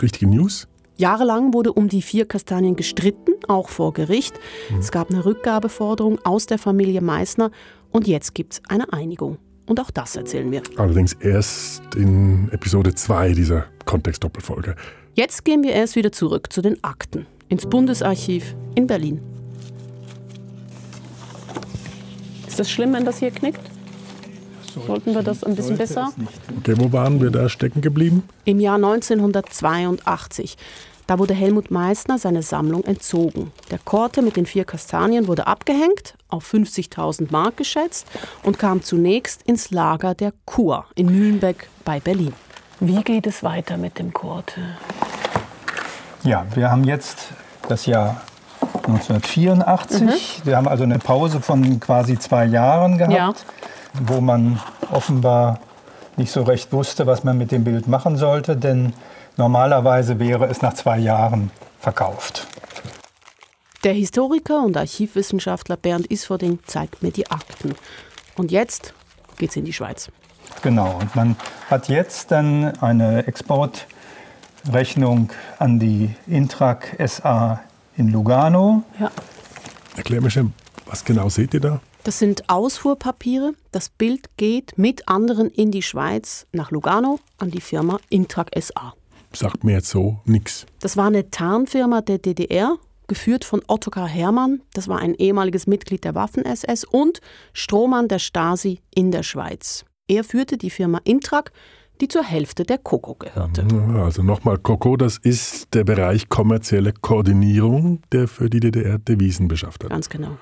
richtige 0.00 0.26
News? 0.26 0.66
Jahrelang 0.96 1.54
wurde 1.54 1.72
um 1.72 1.88
die 1.88 2.02
vier 2.02 2.26
Kastanien 2.26 2.76
gestritten, 2.76 3.32
auch 3.48 3.68
vor 3.68 3.92
Gericht. 3.92 4.34
Mhm. 4.70 4.78
Es 4.78 4.90
gab 4.90 5.10
eine 5.10 5.24
Rückgabeforderung 5.24 6.18
aus 6.24 6.46
der 6.46 6.58
Familie 6.58 7.00
Meissner 7.00 7.50
und 7.90 8.06
jetzt 8.06 8.34
gibt 8.34 8.54
es 8.54 8.62
eine 8.68 8.92
Einigung. 8.92 9.38
Und 9.66 9.80
auch 9.80 9.90
das 9.90 10.16
erzählen 10.16 10.50
wir. 10.50 10.62
Allerdings 10.76 11.12
erst 11.14 11.94
in 11.94 12.48
Episode 12.50 12.94
2 12.94 13.32
dieser 13.32 13.66
Kontext-Doppelfolge. 13.84 14.76
Jetzt 15.14 15.44
gehen 15.44 15.62
wir 15.62 15.72
erst 15.72 15.96
wieder 15.96 16.10
zurück 16.10 16.52
zu 16.52 16.62
den 16.62 16.82
Akten 16.82 17.26
ins 17.48 17.66
Bundesarchiv 17.66 18.56
in 18.74 18.86
Berlin. 18.86 19.20
Ist 22.46 22.58
das 22.58 22.70
schlimm, 22.70 22.92
wenn 22.92 23.04
das 23.04 23.18
hier 23.18 23.30
knickt? 23.30 23.60
Sollten 24.86 25.14
wir 25.14 25.22
das 25.22 25.44
ein 25.44 25.54
bisschen 25.54 25.76
besser? 25.76 26.12
Okay, 26.58 26.74
wo 26.78 26.92
waren 26.92 27.20
wir 27.20 27.30
da 27.30 27.48
stecken 27.48 27.82
geblieben? 27.82 28.22
Im 28.44 28.58
Jahr 28.58 28.76
1982. 28.76 30.56
Da 31.06 31.18
wurde 31.18 31.34
Helmut 31.34 31.70
Meissner 31.70 32.18
seine 32.18 32.42
Sammlung 32.42 32.84
entzogen. 32.84 33.52
Der 33.70 33.78
Korte 33.78 34.22
mit 34.22 34.36
den 34.36 34.46
vier 34.46 34.64
Kastanien 34.64 35.28
wurde 35.28 35.46
abgehängt, 35.46 36.14
auf 36.32 36.52
50.000 36.52 37.28
Mark 37.30 37.56
geschätzt 37.56 38.06
und 38.42 38.58
kam 38.58 38.82
zunächst 38.82 39.42
ins 39.42 39.70
Lager 39.70 40.14
der 40.14 40.32
Kur 40.44 40.86
in 40.94 41.06
Mühlenbeck 41.06 41.68
bei 41.84 42.00
Berlin. 42.00 42.32
Wie 42.80 43.02
geht 43.02 43.26
es 43.26 43.42
weiter 43.42 43.76
mit 43.76 43.98
dem 43.98 44.12
Korte? 44.12 44.60
Ja, 46.24 46.46
wir 46.54 46.70
haben 46.70 46.84
jetzt 46.84 47.28
das 47.68 47.86
Jahr 47.86 48.20
1984. 48.86 50.02
Mhm. 50.02 50.46
Wir 50.46 50.56
haben 50.56 50.68
also 50.68 50.84
eine 50.84 50.98
Pause 50.98 51.40
von 51.40 51.80
quasi 51.80 52.18
zwei 52.18 52.46
Jahren 52.46 52.98
gehabt, 52.98 53.14
ja. 53.14 53.32
wo 54.06 54.20
man 54.20 54.60
offenbar 54.90 55.60
nicht 56.16 56.32
so 56.32 56.42
recht 56.42 56.72
wusste, 56.72 57.06
was 57.06 57.24
man 57.24 57.38
mit 57.38 57.52
dem 57.52 57.64
Bild 57.64 57.88
machen 57.88 58.16
sollte, 58.16 58.56
denn 58.56 58.92
Normalerweise 59.36 60.18
wäre 60.18 60.46
es 60.46 60.60
nach 60.62 60.74
zwei 60.74 60.98
Jahren 60.98 61.50
verkauft. 61.80 62.46
Der 63.84 63.94
Historiker 63.94 64.62
und 64.62 64.76
Archivwissenschaftler 64.76 65.76
Bernd 65.76 66.06
Isfording 66.06 66.60
zeigt 66.66 67.02
mir 67.02 67.10
die 67.10 67.28
Akten. 67.28 67.74
Und 68.36 68.52
jetzt 68.52 68.94
geht's 69.38 69.56
in 69.56 69.64
die 69.64 69.72
Schweiz. 69.72 70.08
Genau, 70.62 71.00
und 71.00 71.16
man 71.16 71.34
hat 71.68 71.88
jetzt 71.88 72.30
dann 72.30 72.78
eine 72.80 73.26
Exportrechnung 73.26 75.32
an 75.58 75.80
die 75.80 76.14
Intrag 76.28 76.96
SA 77.04 77.60
in 77.96 78.06
Lugano. 78.06 78.84
Ja. 79.00 79.10
Erklär 79.96 80.20
mir 80.20 80.30
schon, 80.30 80.52
was 80.86 81.04
genau 81.04 81.28
seht 81.28 81.52
ihr 81.52 81.60
da? 81.60 81.80
Das 82.04 82.20
sind 82.20 82.48
Ausfuhrpapiere. 82.48 83.54
Das 83.72 83.88
Bild 83.88 84.36
geht 84.36 84.78
mit 84.78 85.08
anderen 85.08 85.50
in 85.50 85.72
die 85.72 85.82
Schweiz 85.82 86.46
nach 86.52 86.70
Lugano 86.70 87.18
an 87.38 87.50
die 87.50 87.60
Firma 87.60 87.98
Intrag 88.10 88.50
SA 88.60 88.94
sagt 89.34 89.64
mir 89.64 89.72
jetzt 89.72 89.88
so 89.88 90.20
nichts. 90.26 90.66
Das 90.80 90.98
war 90.98 91.06
eine 91.06 91.30
Tarnfirma 91.30 92.02
der 92.02 92.18
DDR, 92.18 92.76
geführt 93.08 93.44
von 93.44 93.62
Ottokar 93.66 94.08
Hermann. 94.08 94.62
Das 94.74 94.88
war 94.88 94.98
ein 94.98 95.14
ehemaliges 95.14 95.66
Mitglied 95.66 96.04
der 96.04 96.14
Waffen-SS 96.14 96.84
und 96.84 97.20
Strohmann 97.52 98.08
der 98.08 98.18
Stasi 98.18 98.80
in 98.94 99.10
der 99.10 99.22
Schweiz. 99.22 99.84
Er 100.08 100.24
führte 100.24 100.56
die 100.56 100.70
Firma 100.70 101.00
Intrag, 101.04 101.52
die 102.00 102.08
zur 102.08 102.24
Hälfte 102.24 102.64
der 102.64 102.78
Coco 102.78 103.14
gehörte. 103.14 103.64
Also 103.96 104.22
nochmal, 104.22 104.58
Coco, 104.58 104.96
das 104.96 105.18
ist 105.18 105.72
der 105.74 105.84
Bereich 105.84 106.28
kommerzielle 106.28 106.92
Koordinierung, 106.92 108.02
der 108.10 108.26
für 108.26 108.50
die 108.50 108.60
DDR 108.60 108.98
Devisen 108.98 109.46
beschafft 109.48 109.84
hat. 109.84 109.90
Ganz 109.90 110.08
genau. 110.08 110.36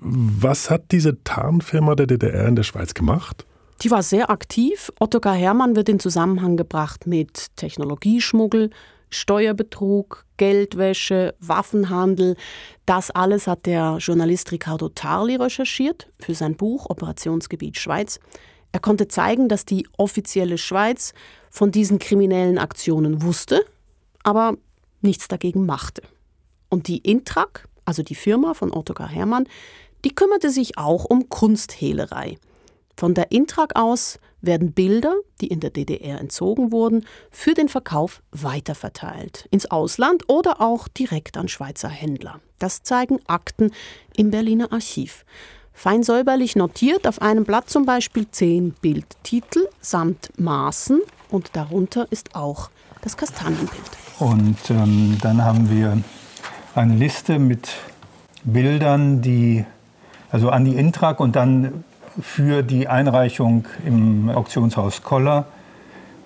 Was 0.00 0.70
hat 0.70 0.92
diese 0.92 1.22
Tarnfirma 1.24 1.94
der 1.94 2.06
DDR 2.06 2.46
in 2.46 2.56
der 2.56 2.62
Schweiz 2.62 2.94
gemacht? 2.94 3.44
Die 3.82 3.90
war 3.90 4.02
sehr 4.02 4.30
aktiv. 4.30 4.92
Ottokar 5.00 5.34
Hermann 5.34 5.74
wird 5.74 5.88
in 5.88 5.98
Zusammenhang 5.98 6.56
gebracht 6.56 7.06
mit 7.06 7.56
Technologieschmuggel, 7.56 8.70
Steuerbetrug, 9.14 10.24
Geldwäsche, 10.36 11.34
Waffenhandel. 11.40 12.36
Das 12.86 13.10
alles 13.10 13.46
hat 13.46 13.66
der 13.66 13.98
Journalist 13.98 14.52
Ricardo 14.52 14.88
Tarli 14.88 15.36
recherchiert 15.36 16.10
für 16.18 16.34
sein 16.34 16.56
Buch 16.56 16.90
Operationsgebiet 16.90 17.78
Schweiz. 17.78 18.20
Er 18.72 18.80
konnte 18.80 19.06
zeigen, 19.06 19.48
dass 19.48 19.64
die 19.64 19.86
offizielle 19.96 20.58
Schweiz 20.58 21.14
von 21.50 21.70
diesen 21.70 21.98
kriminellen 22.00 22.58
Aktionen 22.58 23.22
wusste, 23.22 23.64
aber 24.24 24.56
nichts 25.00 25.28
dagegen 25.28 25.64
machte. 25.64 26.02
Und 26.68 26.88
die 26.88 26.98
Intrak, 26.98 27.68
also 27.84 28.02
die 28.02 28.16
Firma 28.16 28.54
von 28.54 28.72
Ottokar 28.72 29.08
Hermann, 29.08 29.46
die 30.04 30.14
kümmerte 30.14 30.50
sich 30.50 30.76
auch 30.76 31.04
um 31.04 31.28
Kunsthehlerei. 31.28 32.36
Von 32.96 33.14
der 33.14 33.30
Intrag 33.30 33.76
aus 33.76 34.18
werden 34.46 34.72
Bilder, 34.72 35.14
die 35.40 35.48
in 35.48 35.60
der 35.60 35.70
DDR 35.70 36.20
entzogen 36.20 36.72
wurden, 36.72 37.06
für 37.30 37.54
den 37.54 37.68
Verkauf 37.68 38.22
weiterverteilt. 38.30 39.48
Ins 39.50 39.70
Ausland 39.70 40.28
oder 40.28 40.60
auch 40.60 40.88
direkt 40.88 41.36
an 41.36 41.48
Schweizer 41.48 41.88
Händler. 41.88 42.40
Das 42.58 42.82
zeigen 42.82 43.20
Akten 43.26 43.72
im 44.16 44.30
Berliner 44.30 44.72
Archiv. 44.72 45.24
Fein 45.72 46.02
säuberlich 46.02 46.54
notiert 46.54 47.06
auf 47.06 47.20
einem 47.20 47.44
Blatt 47.44 47.68
zum 47.68 47.84
Beispiel 47.84 48.30
zehn 48.30 48.70
Bildtitel 48.80 49.68
samt 49.80 50.30
Maßen 50.38 51.00
und 51.30 51.50
darunter 51.54 52.06
ist 52.10 52.36
auch 52.36 52.70
das 53.02 53.16
Kastanienbild. 53.16 53.90
Und 54.20 54.56
ähm, 54.70 55.18
dann 55.20 55.44
haben 55.44 55.68
wir 55.68 55.98
eine 56.74 56.94
Liste 56.94 57.38
mit 57.38 57.70
Bildern, 58.44 59.20
die 59.20 59.64
also 60.30 60.50
an 60.50 60.64
die 60.64 60.76
Intrag 60.76 61.20
und 61.20 61.36
dann 61.36 61.84
für 62.20 62.62
die 62.62 62.88
Einreichung 62.88 63.66
im 63.84 64.30
Auktionshaus 64.30 65.02
Koller. 65.02 65.46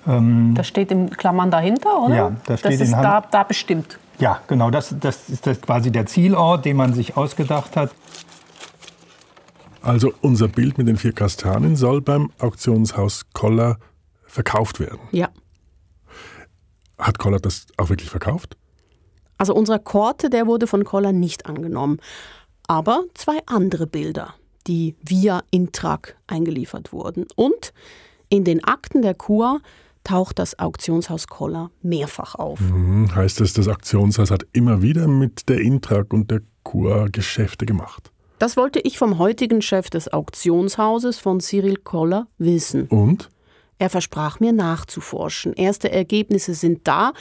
Ähm, 0.07 0.55
das 0.55 0.69
steht 0.69 0.91
in 0.91 1.11
Klammern 1.11 1.51
dahinter, 1.51 2.03
oder? 2.03 2.15
Ja, 2.15 2.37
das 2.47 2.61
steht 2.61 2.73
das 2.73 2.81
ist 2.81 2.95
in 2.95 3.03
da, 3.03 3.21
da 3.21 3.43
bestimmt. 3.43 3.99
Ja, 4.19 4.41
genau, 4.49 4.71
das, 4.71 4.95
das 4.99 5.29
ist 5.29 5.47
das 5.47 5.61
quasi 5.61 5.91
der 5.93 6.07
Zielort, 6.07 6.65
den 6.65 6.77
man 6.77 6.93
sich 6.93 7.17
ausgedacht 7.17 7.77
hat. 7.77 7.91
Also 9.81 10.13
unser 10.21 10.49
Bild 10.49 10.77
mit 10.77 10.89
den 10.89 10.97
vier 10.97 11.13
Kastanien 11.13 11.77
soll 11.77 12.01
beim 12.01 12.33
Auktionshaus 12.39 13.27
Koller 13.33 13.79
verkauft 14.27 14.81
werden. 14.81 14.99
Ja. 15.13 15.29
Hat 16.99 17.19
Koller 17.19 17.39
das 17.39 17.67
auch 17.77 17.89
wirklich 17.89 18.11
verkauft? 18.11 18.57
Also 19.39 19.55
unser 19.55 19.79
Korte, 19.79 20.31
der 20.31 20.49
wurde 20.49 20.67
von 20.67 20.85
Koller 20.85 21.13
nicht 21.13 21.47
angenommen. 21.47 21.99
Aber 22.67 23.05
zwei 23.15 23.39
andere 23.47 23.87
Bilder 23.87 24.35
die 24.67 24.97
via 25.03 25.43
Intrag 25.51 26.17
eingeliefert 26.27 26.93
wurden. 26.93 27.27
Und 27.37 27.73
in 28.29 28.45
den 28.45 28.65
Akten 28.65 29.03
der 29.03 29.15
Kur, 29.15 29.61
taucht 30.09 30.39
das 30.39 30.59
Auktionshaus 30.59 31.27
Koller 31.27 31.71
mehrfach 31.83 32.35
auf. 32.35 32.61
Mhm, 32.61 33.15
heißt 33.15 33.43
es, 33.43 33.53
das 33.53 33.69
Auktionshaus 33.69 34.31
hat 34.31 34.47
immer 34.53 34.81
wieder 34.81 35.07
mit 35.07 35.51
der 35.51 35.61
Intrag 35.61 36.15
und 36.15 36.31
der 36.31 36.41
Kur 36.63 37.09
Geschäfte 37.13 37.67
gemacht? 37.67 38.11
Das 38.39 38.57
wollte 38.57 38.81
ich 38.81 38.97
vom 38.97 39.19
heutigen 39.19 39.61
Chef 39.61 39.91
des 39.91 40.11
Auktionshauses 40.11 41.19
von 41.19 41.41
Cyril 41.41 41.77
Koller 41.77 42.27
wissen. 42.39 42.87
Und? 42.87 43.29
Er 43.79 43.91
versprach 43.91 44.41
mir 44.41 44.53
nachzuforschen. 44.53 45.53
Erste 45.53 45.91
Ergebnisse 45.91 46.55
sind 46.55 46.89
da, 46.89 47.13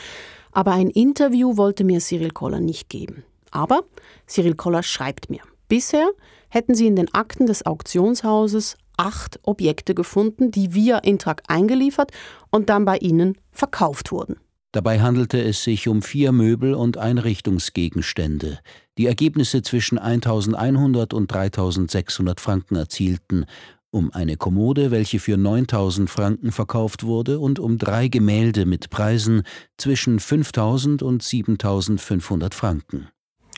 aber 0.53 0.71
ein 0.71 0.89
Interview 0.89 1.57
wollte 1.57 1.83
mir 1.83 1.99
Cyril 1.99 2.31
Koller 2.31 2.61
nicht 2.61 2.89
geben. 2.89 3.23
Aber 3.51 3.81
Cyril 4.27 4.55
Koller 4.55 4.83
schreibt 4.83 5.29
mir, 5.29 5.41
bisher 5.67 6.09
hätten 6.49 6.75
sie 6.75 6.87
in 6.87 6.95
den 6.95 7.13
Akten 7.13 7.45
des 7.45 7.65
Auktionshauses 7.65 8.77
acht 8.97 9.39
Objekte 9.43 9.93
gefunden, 9.93 10.51
die 10.51 10.73
via 10.73 10.97
Intrag 10.99 11.43
eingeliefert 11.47 12.11
und 12.51 12.69
dann 12.69 12.85
bei 12.85 12.97
ihnen 12.97 13.37
verkauft 13.51 14.11
wurden. 14.11 14.37
Dabei 14.73 14.99
handelte 14.99 15.41
es 15.41 15.63
sich 15.63 15.87
um 15.87 16.01
vier 16.01 16.31
Möbel 16.31 16.73
und 16.73 16.97
Einrichtungsgegenstände, 16.97 18.59
die 18.97 19.07
Ergebnisse 19.07 19.61
zwischen 19.61 19.97
1100 19.97 21.13
und 21.13 21.31
3600 21.31 22.39
Franken 22.41 22.75
erzielten, 22.75 23.45
um 23.91 24.11
eine 24.11 24.35
Kommode, 24.35 24.91
welche 24.91 25.19
für 25.19 25.37
9000 25.37 26.09
Franken 26.09 26.51
verkauft 26.51 27.03
wurde, 27.03 27.39
und 27.39 27.59
um 27.59 27.77
drei 27.77 28.09
Gemälde 28.09 28.65
mit 28.65 28.89
Preisen 28.89 29.43
zwischen 29.77 30.19
5000 30.19 31.01
und 31.01 31.23
7500 31.23 32.53
Franken. 32.53 33.07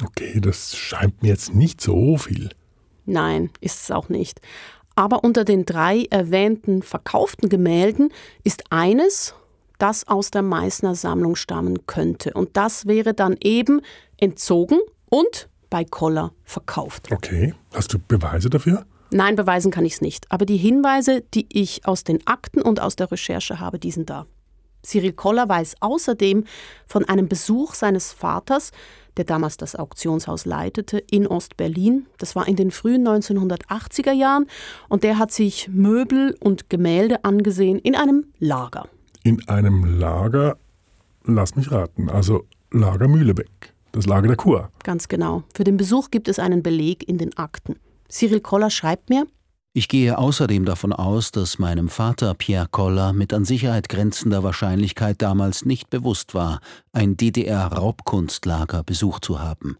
Okay, 0.03 0.39
das 0.39 0.75
scheint 0.75 1.21
mir 1.21 1.29
jetzt 1.29 1.53
nicht 1.53 1.81
so 1.81 2.17
viel. 2.17 2.49
Nein, 3.05 3.49
ist 3.59 3.83
es 3.83 3.91
auch 3.91 4.09
nicht. 4.09 4.39
Aber 4.95 5.23
unter 5.23 5.45
den 5.45 5.65
drei 5.65 6.05
erwähnten 6.09 6.81
verkauften 6.81 7.49
Gemälden 7.49 8.11
ist 8.43 8.63
eines, 8.69 9.33
das 9.77 10.07
aus 10.07 10.29
der 10.29 10.41
Meißner 10.41 10.95
Sammlung 10.95 11.35
stammen 11.35 11.85
könnte. 11.87 12.33
Und 12.33 12.57
das 12.57 12.85
wäre 12.85 13.13
dann 13.13 13.37
eben 13.41 13.81
entzogen 14.17 14.79
und 15.09 15.49
bei 15.69 15.85
Koller 15.85 16.33
verkauft. 16.43 17.11
Okay, 17.11 17.53
hast 17.73 17.93
du 17.93 17.99
Beweise 17.99 18.49
dafür? 18.49 18.85
Nein, 19.11 19.35
beweisen 19.35 19.71
kann 19.71 19.85
ich 19.85 19.93
es 19.93 20.01
nicht. 20.01 20.31
Aber 20.31 20.45
die 20.45 20.57
Hinweise, 20.57 21.23
die 21.33 21.47
ich 21.51 21.87
aus 21.87 22.03
den 22.03 22.25
Akten 22.27 22.61
und 22.61 22.79
aus 22.79 22.95
der 22.95 23.11
Recherche 23.11 23.59
habe, 23.59 23.79
die 23.79 23.91
sind 23.91 24.09
da. 24.09 24.27
Cyril 24.83 25.13
Koller 25.13 25.49
weiß 25.49 25.77
außerdem 25.79 26.45
von 26.85 27.05
einem 27.05 27.27
Besuch 27.27 27.73
seines 27.73 28.11
Vaters, 28.11 28.71
der 29.19 29.25
damals 29.25 29.57
das 29.57 29.75
Auktionshaus 29.75 30.45
leitete, 30.45 30.97
in 30.97 31.27
Ostberlin. 31.27 32.05
Das 32.19 32.37
war 32.37 32.47
in 32.47 32.55
den 32.55 32.71
frühen 32.71 33.05
1980er 33.05 34.13
Jahren 34.13 34.45
und 34.87 35.03
der 35.03 35.19
hat 35.19 35.33
sich 35.33 35.67
Möbel 35.67 36.37
und 36.39 36.69
Gemälde 36.69 37.25
angesehen 37.25 37.79
in 37.79 37.95
einem 37.95 38.27
Lager. 38.39 38.87
In 39.23 39.45
einem 39.49 39.99
Lager, 39.99 40.55
lass 41.25 41.57
mich 41.57 41.69
raten, 41.69 42.09
also 42.09 42.45
Lager 42.71 43.09
Mühlebeck, 43.09 43.73
das 43.91 44.05
Lager 44.05 44.29
der 44.29 44.37
Kur. 44.37 44.71
Ganz 44.83 45.09
genau. 45.09 45.43
Für 45.53 45.65
den 45.65 45.75
Besuch 45.75 46.11
gibt 46.11 46.29
es 46.29 46.39
einen 46.39 46.63
Beleg 46.63 47.05
in 47.09 47.17
den 47.17 47.37
Akten. 47.37 47.75
Cyril 48.07 48.39
Koller 48.39 48.69
schreibt 48.69 49.09
mir, 49.09 49.27
ich 49.73 49.87
gehe 49.87 50.17
außerdem 50.17 50.65
davon 50.65 50.93
aus, 50.93 51.31
dass 51.31 51.59
meinem 51.59 51.89
Vater 51.89 52.33
Pierre 52.33 52.67
Koller 52.69 53.13
mit 53.13 53.33
an 53.33 53.45
Sicherheit 53.45 53.87
grenzender 53.87 54.43
Wahrscheinlichkeit 54.43 55.21
damals 55.21 55.63
nicht 55.63 55.89
bewusst 55.89 56.33
war, 56.33 56.59
ein 56.91 57.17
DDR-Raubkunstlager 57.17 58.83
besucht 58.83 59.23
zu 59.23 59.39
haben. 59.39 59.77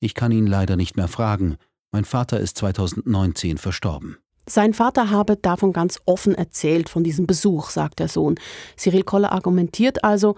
Ich 0.00 0.14
kann 0.14 0.32
ihn 0.32 0.46
leider 0.46 0.76
nicht 0.76 0.96
mehr 0.96 1.08
fragen. 1.08 1.56
Mein 1.92 2.04
Vater 2.04 2.40
ist 2.40 2.56
2019 2.58 3.58
verstorben. 3.58 4.16
Sein 4.48 4.74
Vater 4.74 5.10
habe 5.10 5.36
davon 5.36 5.72
ganz 5.72 6.00
offen 6.06 6.34
erzählt, 6.34 6.88
von 6.88 7.02
diesem 7.02 7.26
Besuch, 7.26 7.70
sagt 7.70 7.98
der 7.98 8.06
Sohn. 8.06 8.36
Cyril 8.76 9.02
Koller 9.02 9.32
argumentiert 9.32 10.04
also, 10.04 10.36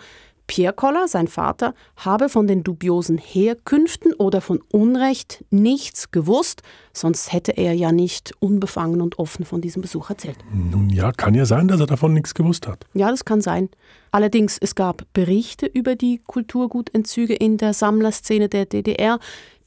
Pierre 0.48 0.72
Koller, 0.72 1.06
sein 1.06 1.28
Vater, 1.28 1.74
habe 1.96 2.28
von 2.28 2.48
den 2.48 2.64
dubiosen 2.64 3.18
Herkünften 3.18 4.14
oder 4.14 4.40
von 4.40 4.60
Unrecht 4.72 5.44
nichts 5.50 6.10
gewusst, 6.10 6.62
sonst 6.92 7.32
hätte 7.32 7.52
er 7.52 7.74
ja 7.74 7.92
nicht 7.92 8.32
unbefangen 8.40 9.00
und 9.00 9.18
offen 9.18 9.44
von 9.44 9.60
diesem 9.60 9.82
Besuch 9.82 10.10
erzählt. 10.10 10.38
Nun 10.52 10.88
ja, 10.88 11.12
kann 11.12 11.34
ja 11.34 11.44
sein, 11.44 11.68
dass 11.68 11.78
er 11.78 11.86
davon 11.86 12.14
nichts 12.14 12.34
gewusst 12.34 12.66
hat. 12.66 12.86
Ja, 12.94 13.10
das 13.10 13.24
kann 13.24 13.40
sein. 13.40 13.68
Allerdings, 14.10 14.56
es 14.58 14.74
gab 14.74 15.04
Berichte 15.12 15.66
über 15.66 15.94
die 15.94 16.22
Kulturgutentzüge 16.26 17.34
in 17.34 17.58
der 17.58 17.74
Sammlerszene 17.74 18.48
der 18.48 18.64
DDR. 18.64 19.18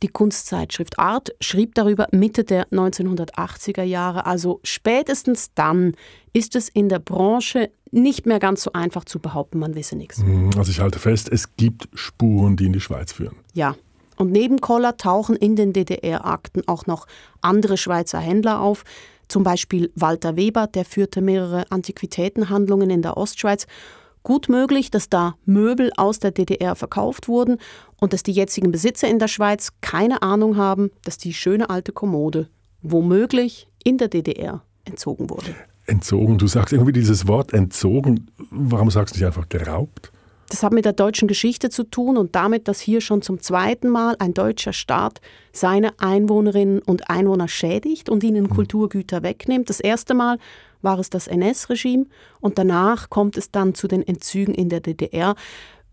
Die 0.01 0.07
Kunstzeitschrift 0.07 0.97
Art 0.97 1.29
schrieb 1.39 1.75
darüber 1.75 2.07
Mitte 2.11 2.43
der 2.43 2.67
1980er 2.69 3.83
Jahre, 3.83 4.25
also 4.25 4.59
spätestens 4.63 5.53
dann 5.53 5.93
ist 6.33 6.55
es 6.55 6.69
in 6.69 6.89
der 6.89 6.97
Branche 6.97 7.69
nicht 7.91 8.25
mehr 8.25 8.39
ganz 8.39 8.63
so 8.63 8.73
einfach 8.73 9.05
zu 9.05 9.19
behaupten, 9.19 9.59
man 9.59 9.75
wisse 9.75 9.95
nichts. 9.95 10.19
Hm, 10.19 10.51
also 10.57 10.71
ich 10.71 10.79
halte 10.79 10.99
fest, 10.99 11.29
es 11.31 11.55
gibt 11.55 11.87
Spuren, 11.93 12.55
die 12.55 12.65
in 12.65 12.73
die 12.73 12.79
Schweiz 12.79 13.11
führen. 13.11 13.35
Ja. 13.53 13.75
Und 14.17 14.31
neben 14.31 14.61
Koller 14.61 14.97
tauchen 14.97 15.35
in 15.35 15.55
den 15.55 15.73
DDR-Akten 15.73 16.67
auch 16.67 16.85
noch 16.85 17.07
andere 17.41 17.77
Schweizer 17.77 18.19
Händler 18.19 18.61
auf. 18.61 18.83
Zum 19.27 19.43
Beispiel 19.43 19.91
Walter 19.95 20.35
Weber, 20.35 20.67
der 20.67 20.85
führte 20.85 21.21
mehrere 21.21 21.71
Antiquitätenhandlungen 21.71 22.89
in 22.89 23.01
der 23.01 23.17
Ostschweiz 23.17 23.65
Gut 24.23 24.49
möglich, 24.49 24.91
dass 24.91 25.09
da 25.09 25.35
Möbel 25.45 25.91
aus 25.97 26.19
der 26.19 26.31
DDR 26.31 26.75
verkauft 26.75 27.27
wurden 27.27 27.57
und 27.99 28.13
dass 28.13 28.21
die 28.21 28.31
jetzigen 28.31 28.71
Besitzer 28.71 29.07
in 29.07 29.17
der 29.17 29.27
Schweiz 29.27 29.71
keine 29.81 30.21
Ahnung 30.21 30.57
haben, 30.57 30.91
dass 31.03 31.17
die 31.17 31.33
schöne 31.33 31.69
alte 31.69 31.91
Kommode 31.91 32.47
womöglich 32.83 33.67
in 33.83 33.97
der 33.97 34.09
DDR 34.09 34.63
entzogen 34.85 35.29
wurde. 35.29 35.55
Entzogen, 35.85 36.37
du 36.37 36.47
sagst 36.47 36.73
irgendwie 36.73 36.91
dieses 36.91 37.27
Wort 37.27 37.53
entzogen. 37.53 38.27
Warum 38.49 38.91
sagst 38.91 39.15
du 39.15 39.19
nicht 39.19 39.25
einfach 39.25 39.49
geraubt? 39.49 40.11
Das 40.51 40.63
hat 40.63 40.73
mit 40.73 40.83
der 40.83 40.91
deutschen 40.93 41.29
Geschichte 41.29 41.69
zu 41.69 41.85
tun 41.85 42.17
und 42.17 42.35
damit, 42.35 42.67
dass 42.67 42.81
hier 42.81 42.99
schon 42.99 43.21
zum 43.21 43.39
zweiten 43.39 43.87
Mal 43.87 44.17
ein 44.19 44.33
deutscher 44.33 44.73
Staat 44.73 45.21
seine 45.53 45.97
Einwohnerinnen 45.97 46.81
und 46.81 47.09
Einwohner 47.09 47.47
schädigt 47.47 48.09
und 48.09 48.21
ihnen 48.21 48.49
hm. 48.49 48.53
Kulturgüter 48.53 49.23
wegnimmt. 49.23 49.69
Das 49.69 49.79
erste 49.79 50.13
Mal 50.13 50.39
war 50.81 50.99
es 50.99 51.09
das 51.09 51.27
NS-Regime 51.27 52.07
und 52.41 52.57
danach 52.57 53.09
kommt 53.09 53.37
es 53.37 53.51
dann 53.51 53.75
zu 53.75 53.87
den 53.87 54.05
Entzügen 54.05 54.53
in 54.53 54.67
der 54.67 54.81
DDR. 54.81 55.35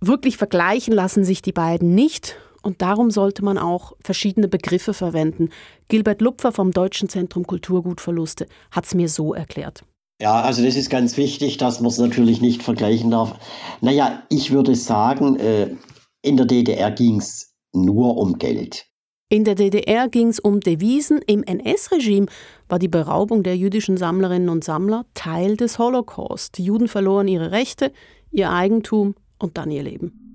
Wirklich 0.01 0.37
vergleichen 0.37 0.93
lassen 0.93 1.23
sich 1.23 1.41
die 1.41 1.53
beiden 1.53 1.95
nicht 1.95 2.37
und 2.63 2.83
darum 2.83 3.11
sollte 3.11 3.45
man 3.45 3.59
auch 3.59 3.93
verschiedene 4.01 4.49
Begriffe 4.49 4.95
verwenden. 4.95 5.51
Gilbert 5.89 6.21
Lupfer 6.21 6.53
vom 6.53 6.73
Deutschen 6.73 7.09
Zentrum 7.09 7.47
Kulturgutverluste 7.47 8.47
hat 8.71 8.87
es 8.87 8.95
mir 8.95 9.09
so 9.09 9.35
erklärt. 9.35 9.83
Ja, 10.21 10.43
also 10.43 10.65
das 10.65 10.75
ist 10.75 10.91
ganz 10.91 11.17
wichtig, 11.17 11.59
dass 11.59 11.81
man 11.81 11.91
es 11.91 11.99
natürlich 11.99 12.41
nicht 12.41 12.63
vergleichen 12.63 13.11
darf. 13.11 13.39
Naja, 13.81 14.23
ich 14.29 14.51
würde 14.51 14.75
sagen, 14.75 15.37
äh, 15.37 15.77
in 16.23 16.37
der 16.37 16.47
DDR 16.47 16.91
ging 16.91 17.19
es 17.19 17.55
nur 17.73 18.17
um 18.17 18.39
Geld. 18.39 18.87
In 19.31 19.45
der 19.45 19.55
DDR 19.55 20.09
ging 20.09 20.29
es 20.29 20.41
um 20.41 20.61
Devisen. 20.61 21.21
Im 21.27 21.45
NS-Regime 21.45 22.27
war 22.69 22.79
die 22.79 22.89
Beraubung 22.89 23.43
der 23.43 23.57
jüdischen 23.57 23.97
Sammlerinnen 23.97 24.49
und 24.49 24.65
Sammler 24.65 25.05
Teil 25.15 25.57
des 25.57 25.79
Holocaust. 25.79 26.57
Die 26.59 26.65
Juden 26.65 26.89
verloren 26.89 27.29
ihre 27.29 27.53
Rechte, 27.53 27.93
ihr 28.31 28.51
Eigentum 28.51 29.15
und 29.39 29.59
dann 29.59 29.71
ihr 29.71 29.83
Leben. 29.83 30.29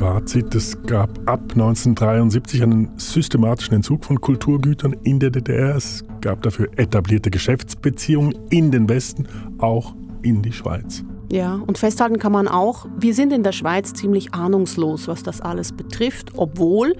Fazit, 0.00 0.54
es 0.54 0.80
gab 0.84 1.10
ab 1.28 1.42
1973 1.52 2.62
einen 2.62 2.90
systematischen 2.96 3.74
Entzug 3.74 4.02
von 4.02 4.18
Kulturgütern 4.18 4.96
in 5.04 5.20
der 5.20 5.28
DDR. 5.28 5.76
Es 5.76 6.02
gab 6.22 6.40
dafür 6.40 6.68
etablierte 6.76 7.30
Geschäftsbeziehungen 7.30 8.34
in 8.48 8.70
den 8.70 8.88
Westen, 8.88 9.28
auch 9.58 9.94
in 10.22 10.40
die 10.40 10.52
Schweiz. 10.52 11.04
Ja, 11.30 11.60
und 11.66 11.76
festhalten 11.76 12.18
kann 12.18 12.32
man 12.32 12.48
auch, 12.48 12.86
wir 12.98 13.12
sind 13.12 13.30
in 13.30 13.42
der 13.42 13.52
Schweiz 13.52 13.92
ziemlich 13.92 14.32
ahnungslos, 14.32 15.06
was 15.06 15.22
das 15.22 15.42
alles 15.42 15.70
betrifft, 15.70 16.30
obwohl 16.34 16.94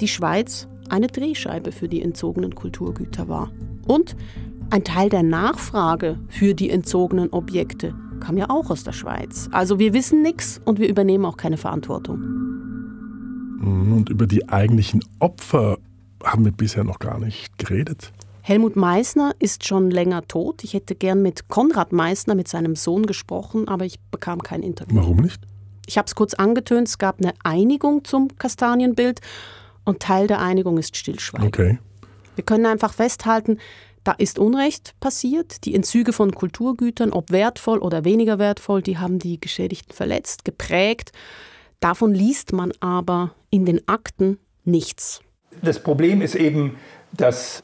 die 0.00 0.08
Schweiz 0.08 0.68
eine 0.90 1.06
Drehscheibe 1.06 1.72
für 1.72 1.88
die 1.88 2.02
entzogenen 2.02 2.54
Kulturgüter 2.54 3.28
war. 3.28 3.50
Und 3.86 4.14
ein 4.68 4.84
Teil 4.84 5.08
der 5.08 5.22
Nachfrage 5.22 6.18
für 6.28 6.52
die 6.52 6.68
entzogenen 6.68 7.30
Objekte 7.30 7.94
kam 8.22 8.36
ja 8.36 8.48
auch 8.48 8.70
aus 8.70 8.84
der 8.84 8.92
Schweiz. 8.92 9.48
Also 9.52 9.78
wir 9.78 9.92
wissen 9.92 10.22
nichts 10.22 10.60
und 10.64 10.78
wir 10.78 10.88
übernehmen 10.88 11.24
auch 11.24 11.36
keine 11.36 11.56
Verantwortung. 11.56 12.20
Mhm, 13.58 13.92
und 13.92 14.08
über 14.08 14.26
die 14.26 14.48
eigentlichen 14.48 15.04
Opfer 15.18 15.78
haben 16.24 16.44
wir 16.44 16.52
bisher 16.52 16.84
noch 16.84 17.00
gar 17.00 17.18
nicht 17.18 17.58
geredet. 17.58 18.12
Helmut 18.42 18.76
Meissner 18.76 19.32
ist 19.38 19.66
schon 19.66 19.90
länger 19.90 20.26
tot. 20.26 20.64
Ich 20.64 20.74
hätte 20.74 20.94
gern 20.94 21.22
mit 21.22 21.48
Konrad 21.48 21.92
Meissner, 21.92 22.34
mit 22.34 22.48
seinem 22.48 22.76
Sohn, 22.76 23.06
gesprochen, 23.06 23.68
aber 23.68 23.84
ich 23.84 24.00
bekam 24.10 24.42
kein 24.42 24.62
Interview. 24.62 24.96
Warum 24.96 25.16
nicht? 25.18 25.40
Ich 25.86 25.98
habe 25.98 26.06
es 26.06 26.14
kurz 26.14 26.34
angetönt, 26.34 26.88
es 26.88 26.98
gab 26.98 27.20
eine 27.20 27.34
Einigung 27.42 28.04
zum 28.04 28.36
Kastanienbild 28.38 29.20
und 29.84 30.00
Teil 30.00 30.28
der 30.28 30.40
Einigung 30.40 30.78
ist 30.78 30.96
Stillschweigen. 30.96 31.48
Okay. 31.48 31.78
Wir 32.36 32.44
können 32.44 32.66
einfach 32.66 32.94
festhalten, 32.94 33.58
da 34.04 34.12
ist 34.12 34.38
Unrecht 34.38 34.94
passiert. 35.00 35.64
Die 35.64 35.74
Entzüge 35.74 36.12
von 36.12 36.32
Kulturgütern, 36.32 37.12
ob 37.12 37.30
wertvoll 37.30 37.78
oder 37.78 38.04
weniger 38.04 38.38
wertvoll, 38.38 38.82
die 38.82 38.98
haben 38.98 39.18
die 39.18 39.40
Geschädigten 39.40 39.94
verletzt, 39.94 40.44
geprägt. 40.44 41.12
Davon 41.80 42.14
liest 42.14 42.52
man 42.52 42.72
aber 42.80 43.34
in 43.50 43.64
den 43.64 43.86
Akten 43.88 44.38
nichts. 44.64 45.20
Das 45.62 45.82
Problem 45.82 46.22
ist 46.22 46.34
eben, 46.34 46.76
dass 47.12 47.62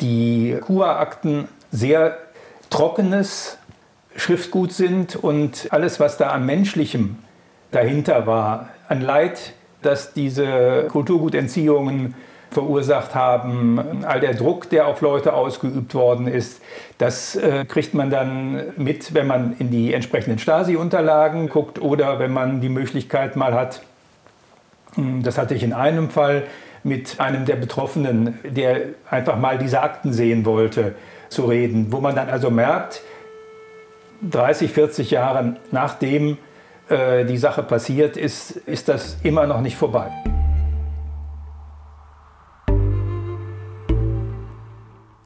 die 0.00 0.56
Kurakten 0.60 1.48
sehr 1.70 2.18
trockenes 2.70 3.58
Schriftgut 4.16 4.72
sind 4.72 5.16
und 5.16 5.68
alles, 5.70 6.00
was 6.00 6.16
da 6.16 6.30
an 6.30 6.44
Menschlichem 6.44 7.18
dahinter 7.70 8.26
war, 8.26 8.70
an 8.88 9.00
Leid, 9.00 9.52
das 9.82 10.12
diese 10.12 10.88
Kulturgutentziehungen 10.90 12.14
verursacht 12.50 13.14
haben, 13.14 14.04
all 14.06 14.20
der 14.20 14.34
Druck, 14.34 14.70
der 14.70 14.86
auf 14.86 15.00
Leute 15.00 15.34
ausgeübt 15.34 15.94
worden 15.94 16.26
ist, 16.26 16.62
das 16.96 17.36
äh, 17.36 17.64
kriegt 17.66 17.94
man 17.94 18.10
dann 18.10 18.72
mit, 18.76 19.14
wenn 19.14 19.26
man 19.26 19.56
in 19.58 19.70
die 19.70 19.92
entsprechenden 19.92 20.38
Stasi-Unterlagen 20.38 21.48
guckt 21.48 21.80
oder 21.80 22.18
wenn 22.18 22.32
man 22.32 22.60
die 22.60 22.68
Möglichkeit 22.68 23.36
mal 23.36 23.54
hat, 23.54 23.82
hm, 24.94 25.22
das 25.22 25.38
hatte 25.38 25.54
ich 25.54 25.62
in 25.62 25.72
einem 25.72 26.10
Fall 26.10 26.44
mit 26.84 27.20
einem 27.20 27.44
der 27.44 27.56
Betroffenen, 27.56 28.38
der 28.44 28.80
einfach 29.10 29.36
mal 29.36 29.58
diese 29.58 29.82
Akten 29.82 30.12
sehen 30.12 30.44
wollte, 30.46 30.94
zu 31.28 31.44
reden, 31.44 31.92
wo 31.92 32.00
man 32.00 32.14
dann 32.14 32.30
also 32.30 32.50
merkt, 32.50 33.02
30, 34.22 34.72
40 34.72 35.10
Jahre 35.10 35.56
nachdem 35.70 36.38
äh, 36.88 37.24
die 37.24 37.36
Sache 37.36 37.62
passiert 37.62 38.16
ist, 38.16 38.52
ist 38.52 38.88
das 38.88 39.18
immer 39.22 39.46
noch 39.46 39.60
nicht 39.60 39.76
vorbei. 39.76 40.10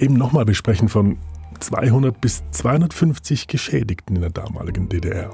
Eben 0.02 0.14
nochmal 0.14 0.44
besprechen 0.44 0.88
von 0.88 1.16
200 1.60 2.20
bis 2.20 2.42
250 2.50 3.46
Geschädigten 3.46 4.16
in 4.16 4.22
der 4.22 4.32
damaligen 4.32 4.88
DDR. 4.88 5.30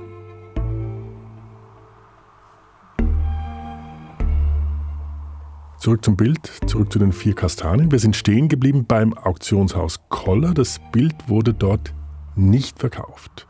Zurück 5.79 6.05
zum 6.05 6.17
Bild, 6.19 6.53
zurück 6.67 6.93
zu 6.93 6.99
den 6.99 7.13
vier 7.15 7.35
Kastanien. 7.35 7.91
Wir 7.91 7.99
sind 7.99 8.15
stehen 8.15 8.49
geblieben 8.49 8.85
beim 8.87 9.17
Auktionshaus 9.17 10.01
Koller. 10.11 10.53
Das 10.53 10.79
Bild 10.93 11.15
wurde 11.29 11.55
dort 11.55 11.95
nicht 12.37 12.79
verkauft. 12.79 13.47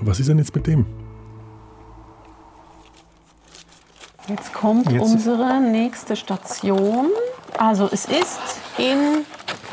Was 0.00 0.18
ist 0.18 0.30
denn 0.30 0.38
jetzt 0.38 0.54
mit 0.54 0.66
dem? 0.66 0.86
Jetzt 4.28 4.54
kommt 4.54 4.90
jetzt. 4.90 5.02
unsere 5.02 5.60
nächste 5.60 6.16
Station. 6.16 7.08
Also 7.58 7.86
es 7.92 8.06
ist 8.06 8.40
in 8.78 9.26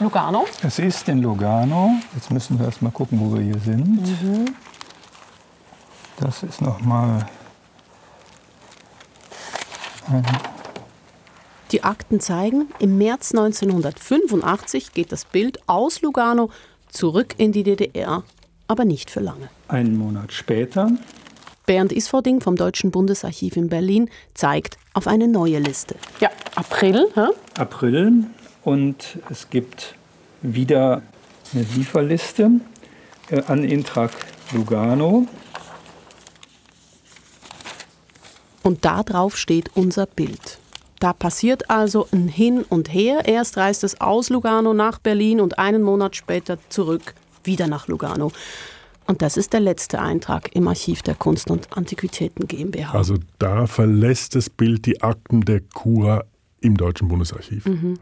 Lugano. 0.03 0.45
Es 0.61 0.79
ist 0.79 1.07
in 1.09 1.21
Lugano. 1.21 1.91
Jetzt 2.13 2.31
müssen 2.31 2.59
wir 2.59 2.65
erst 2.65 2.81
mal 2.81 2.91
gucken, 2.91 3.19
wo 3.19 3.35
wir 3.35 3.41
hier 3.41 3.59
sind. 3.59 4.01
Mhm. 4.21 4.55
Das 6.19 6.43
ist 6.43 6.61
noch 6.61 6.79
mal 6.81 7.25
ein 10.09 10.23
die 11.73 11.83
Akten 11.83 12.19
zeigen, 12.19 12.67
im 12.77 12.99
März 12.99 13.31
1985 13.31 14.93
geht 14.93 15.11
das 15.11 15.25
Bild 15.25 15.57
aus 15.65 16.03
Lugano 16.03 16.51
zurück 16.87 17.33
in 17.37 17.51
die 17.51 17.63
DDR, 17.63 18.23
aber 18.67 18.85
nicht 18.85 19.09
für 19.09 19.21
lange. 19.21 19.49
Einen 19.67 19.97
Monat 19.97 20.31
später. 20.31 20.91
Bernd 21.65 21.91
Isfording 21.91 22.41
vom 22.41 22.57
Deutschen 22.57 22.91
Bundesarchiv 22.91 23.57
in 23.57 23.69
Berlin 23.69 24.11
zeigt 24.35 24.77
auf 24.93 25.07
eine 25.07 25.27
neue 25.27 25.57
Liste. 25.57 25.95
Ja, 26.19 26.29
April. 26.53 27.07
Hä? 27.15 27.29
April. 27.57 28.25
Und 28.63 29.17
es 29.30 29.49
gibt 29.49 29.95
wieder 30.41 31.02
eine 31.54 31.63
Lieferliste 31.76 32.52
äh, 33.30 33.41
an 33.47 33.63
Intrag 33.63 34.12
Lugano. 34.54 35.28
Und 38.62 38.86
da 38.86 39.04
drauf 39.04 39.38
steht 39.38 39.71
unser 39.76 40.06
Bild. 40.06 40.60
Da 40.99 41.12
passiert 41.12 41.69
also 41.69 42.08
ein 42.13 42.30
Hin 42.30 42.63
und 42.69 42.93
Her. 42.93 43.26
Erst 43.26 43.58
reist 43.58 43.84
es 43.84 43.99
aus 43.99 44.30
Lugano 44.30 44.73
nach 44.73 44.99
Berlin 44.99 45.41
und 45.41 45.60
einen 45.60 45.84
Monat 45.84 46.15
später 46.15 46.58
zurück 46.69 47.13
wieder 47.43 47.67
nach 47.67 47.89
Lugano. 47.89 48.32
Und 49.06 49.21
das 49.21 49.36
ist 49.36 49.52
der 49.52 49.60
letzte 49.60 49.99
Eintrag 49.99 50.56
im 50.56 50.65
Archiv 50.69 51.02
der 51.02 51.15
Kunst- 51.15 51.52
und 51.52 51.76
Antiquitäten 51.76 52.47
GmbH. 52.47 52.93
Also 52.93 53.17
da 53.38 53.67
verlässt 53.67 54.36
das 54.36 54.49
Bild 54.49 54.86
die 54.86 55.02
Akten 55.02 55.41
der 55.41 55.60
KUA 55.60 56.23
im 56.62 56.78
Deutschen 56.78 57.10
Bundesarchiv. 57.10 57.65
Mhm. 57.65 57.99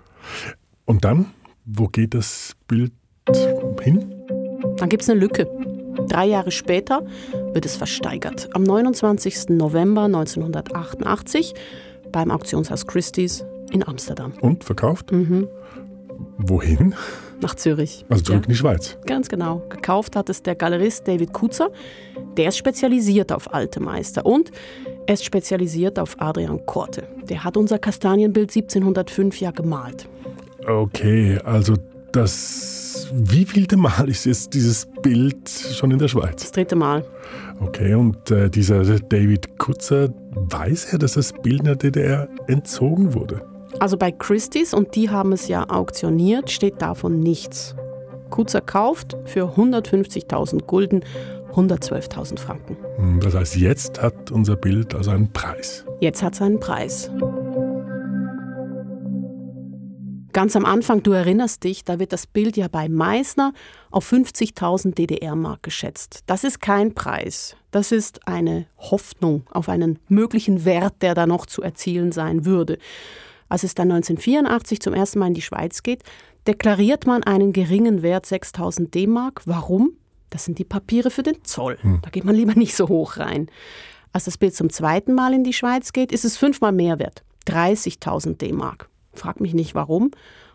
Und 0.86 1.06
dann, 1.06 1.28
wo 1.66 1.88
geht 1.88 2.14
das 2.14 2.56
Bild 2.68 2.92
hin? 3.82 4.14
Dann 4.78 4.90
gibt 4.90 5.04
es 5.04 5.10
eine 5.10 5.20
Lücke. 5.20 5.48
Drei 6.08 6.26
Jahre 6.26 6.52
später 6.52 7.06
wird 7.54 7.66
es 7.66 7.76
versteigert. 7.76 8.50
Am 8.54 8.64
29. 8.64 9.50
November 9.50 10.04
1988 10.04 11.54
beim 12.12 12.32
Auktionshaus 12.32 12.88
Christie's 12.88 13.46
in 13.72 13.88
Amsterdam. 13.88 14.34
Und 14.42 14.64
verkauft? 14.64 15.12
Mhm. 15.12 15.48
Wohin? 16.38 16.96
Nach 17.42 17.56
Zürich. 17.56 18.06
Also 18.10 18.24
zurück 18.24 18.42
ja. 18.42 18.46
in 18.46 18.52
die 18.52 18.58
Schweiz. 18.58 18.98
Ganz 19.06 19.30
genau. 19.30 19.64
Gekauft 19.70 20.16
hat 20.16 20.30
es 20.30 20.44
der 20.44 20.56
Galerist 20.56 21.08
David 21.08 21.34
Kutzer. 21.34 21.72
Der 22.38 22.50
ist 22.50 22.58
spezialisiert 22.58 23.32
auf 23.32 23.54
alte 23.54 23.80
Meister 23.80 24.26
und 24.26 24.52
er 25.08 25.16
ist 25.16 25.26
spezialisiert 25.26 26.00
auf 26.00 26.22
Adrian 26.22 26.66
Korte. 26.66 27.08
Der 27.24 27.44
hat 27.44 27.58
unser 27.58 27.80
Kastanienbild 27.80 28.56
1705 28.56 29.40
ja 29.42 29.52
gemalt. 29.52 30.08
Okay, 30.68 31.40
also 31.44 31.76
das 32.12 33.10
wievielte 33.14 33.78
Mal 33.78 34.10
ist 34.10 34.26
jetzt 34.26 34.54
dieses 34.54 34.88
Bild 35.02 35.50
schon 35.50 35.92
in 35.92 36.00
der 36.00 36.08
Schweiz? 36.08 36.42
Das 36.42 36.52
dritte 36.52 36.76
Mal. 36.76 37.04
Okay, 37.60 37.94
und 37.94 38.30
äh, 38.32 38.50
dieser 38.50 38.84
David 39.00 39.58
Kutzer, 39.58 40.10
weiß 40.32 40.94
er, 40.94 41.00
dass 41.00 41.14
das 41.14 41.34
Bild 41.34 41.60
in 41.60 41.66
der 41.66 41.76
DDR 41.76 42.28
entzogen 42.48 43.14
wurde? 43.14 43.42
Also 43.80 43.98
bei 43.98 44.12
Christie's, 44.12 44.74
und 44.74 44.96
die 44.96 45.10
haben 45.10 45.32
es 45.32 45.48
ja 45.48 45.70
auktioniert, 45.70 46.52
steht 46.52 46.82
davon 46.82 47.20
nichts. 47.20 47.76
Kutzer 48.30 48.62
kauft 48.62 49.18
für 49.26 49.56
150.000 49.56 50.64
Gulden 50.64 51.04
112.000 51.54 52.40
Franken. 52.40 52.78
Hm, 52.96 53.20
das 53.20 53.36
heißt, 53.36 53.56
jetzt 53.58 54.02
hat 54.02 54.32
unser 54.32 54.56
Bild 54.56 54.96
also 54.96 55.12
einen 55.12 55.32
Preis. 55.32 55.86
Jetzt 56.00 56.24
hat 56.24 56.34
es 56.34 56.42
einen 56.42 56.60
Preis. 56.60 57.12
Ganz 60.34 60.56
am 60.56 60.64
Anfang, 60.64 61.04
du 61.04 61.12
erinnerst 61.12 61.66
dich, 61.66 61.84
da 61.84 62.00
wird 62.00 62.14
das 62.14 62.26
Bild 62.26 62.56
ja 62.56 62.70
bei 62.70 62.88
Meissner 62.88 63.52
auf 63.90 64.10
50.000 64.10 64.96
DDR-Mark 64.96 65.62
geschätzt. 65.62 66.24
Das 66.26 66.46
ist 66.46 66.62
kein 66.62 66.94
Preis. 66.94 67.58
Das 67.72 67.92
ist 67.92 68.26
eine 68.28 68.66
Hoffnung 68.78 69.44
auf 69.52 69.68
einen 69.68 70.00
möglichen 70.08 70.64
Wert, 70.64 71.02
der 71.02 71.16
da 71.16 71.28
noch 71.28 71.46
zu 71.46 71.62
erzielen 71.62 72.14
sein 72.14 72.46
würde. 72.46 72.78
Als 73.52 73.64
es 73.64 73.76
dann 73.76 73.92
1984 73.92 74.80
zum 74.80 74.94
ersten 74.94 75.20
Mal 75.20 75.28
in 75.28 75.34
die 75.34 75.42
Schweiz 75.42 75.84
geht, 75.84 76.04
deklariert 76.48 77.06
man 77.06 77.22
einen 77.26 77.52
geringen 77.52 78.02
Wert 78.02 78.26
6.000 78.26 78.92
D-Mark. 78.92 79.42
Warum? 79.44 79.92
Das 80.30 80.46
sind 80.46 80.58
die 80.58 80.64
Papiere 80.64 81.12
für 81.12 81.22
den 81.22 81.44
Zoll. 81.44 81.78
Hm. 81.82 82.00
Da 82.02 82.10
geht 82.12 82.24
man 82.24 82.34
lieber 82.34 82.54
nicht 82.56 82.78
so 82.78 82.88
hoch 82.88 83.18
rein. 83.18 83.52
Als 84.14 84.24
das 84.24 84.38
Bild 84.38 84.56
zum 84.56 84.70
zweiten 84.70 85.14
Mal 85.14 85.34
in 85.34 85.44
die 85.44 85.52
Schweiz 85.52 85.92
geht, 85.92 86.14
ist 86.14 86.24
es 86.24 86.38
fünfmal 86.38 86.72
mehr 86.72 86.98
wert. 86.98 87.24
30.000 87.48 88.38
D-Mark. 88.38 88.88
Frag 89.12 89.42
mich 89.42 89.54
nicht 89.54 89.76
warum. 89.76 90.12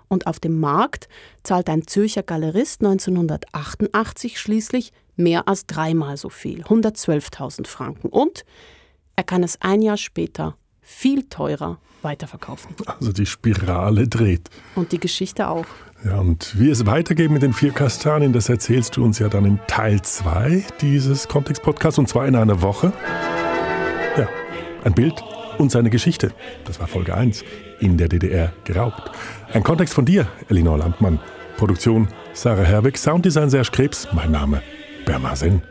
Und 0.09 0.27
auf 0.27 0.41
dem 0.41 0.59
Markt 0.59 1.11
zahlt 1.43 1.69
ein 1.69 1.87
Zürcher 1.87 2.23
Galerist 2.23 2.83
1988 2.83 4.41
schließlich 4.41 4.93
mehr 5.17 5.49
als 5.49 5.67
dreimal 5.67 6.17
so 6.17 6.31
viel, 6.31 6.63
112.000 6.63 7.67
Franken. 7.67 8.09
Und 8.09 8.47
er 9.17 9.25
kann 9.25 9.43
es 9.43 9.61
ein 9.61 9.83
Jahr 9.83 9.99
später 9.99 10.57
viel 10.87 11.25
teurer 11.25 11.79
weiterverkaufen. 12.03 12.77
Also 12.87 13.13
die 13.13 13.27
Spirale 13.27 14.07
dreht. 14.07 14.49
Und 14.77 14.93
die 14.93 15.01
Geschichte 15.01 15.49
auch. 15.49 15.67
Ja, 16.05 16.19
und 16.19 16.59
wie 16.59 16.71
es 16.71 16.87
weitergeht 16.87 17.31
mit 17.33 17.43
den 17.43 17.53
vier 17.53 17.73
Kastanien, 17.73 18.33
das 18.33 18.49
erzählst 18.49 18.97
du 18.97 19.05
uns 19.05 19.19
ja 19.19 19.29
dann 19.29 19.45
in 19.45 19.59
Teil 19.67 20.01
2 20.01 20.65
dieses 20.81 21.27
Kontext-Podcasts 21.27 21.99
und 21.99 22.09
zwar 22.09 22.27
in 22.29 22.37
einer 22.37 22.63
Woche. 22.63 22.93
Ja, 24.17 24.29
ein 24.85 24.95
Bild 24.95 25.21
und 25.59 25.73
seine 25.73 25.91
Geschichte. 25.91 26.31
Das 26.65 26.79
war 26.79 26.87
Folge 26.87 27.15
1 27.15 27.43
in 27.81 27.99
der 27.99 28.09
DDR 28.09 28.53
geraubt. 28.63 29.11
Ein 29.53 29.65
Kontext 29.65 29.93
von 29.93 30.05
dir, 30.05 30.29
Elinor 30.49 30.79
Landmann. 30.79 31.19
Produktion 31.57 32.07
Sarah 32.33 32.63
Herwig, 32.63 32.97
Sounddesign 32.97 33.51
Serge 33.51 33.71
Krebs, 33.73 34.07
mein 34.13 34.31
Name 34.31 34.63
Bermasen. 35.05 35.63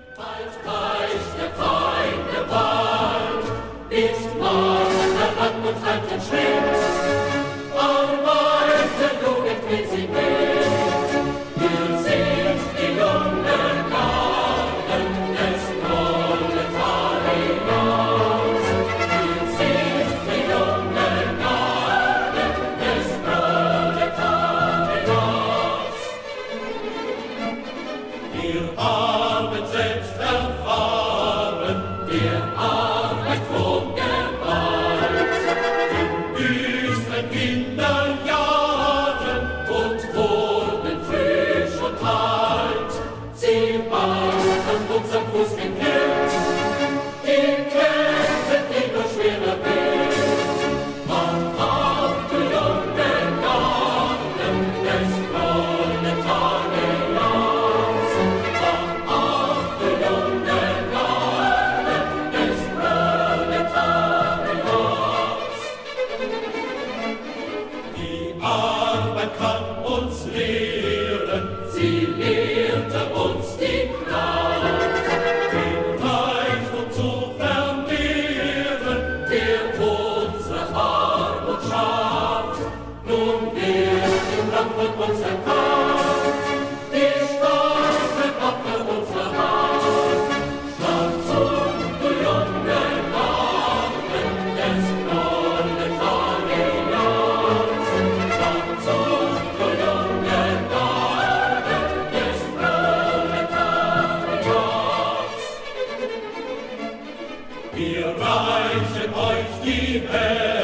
Hey! 110.15 110.54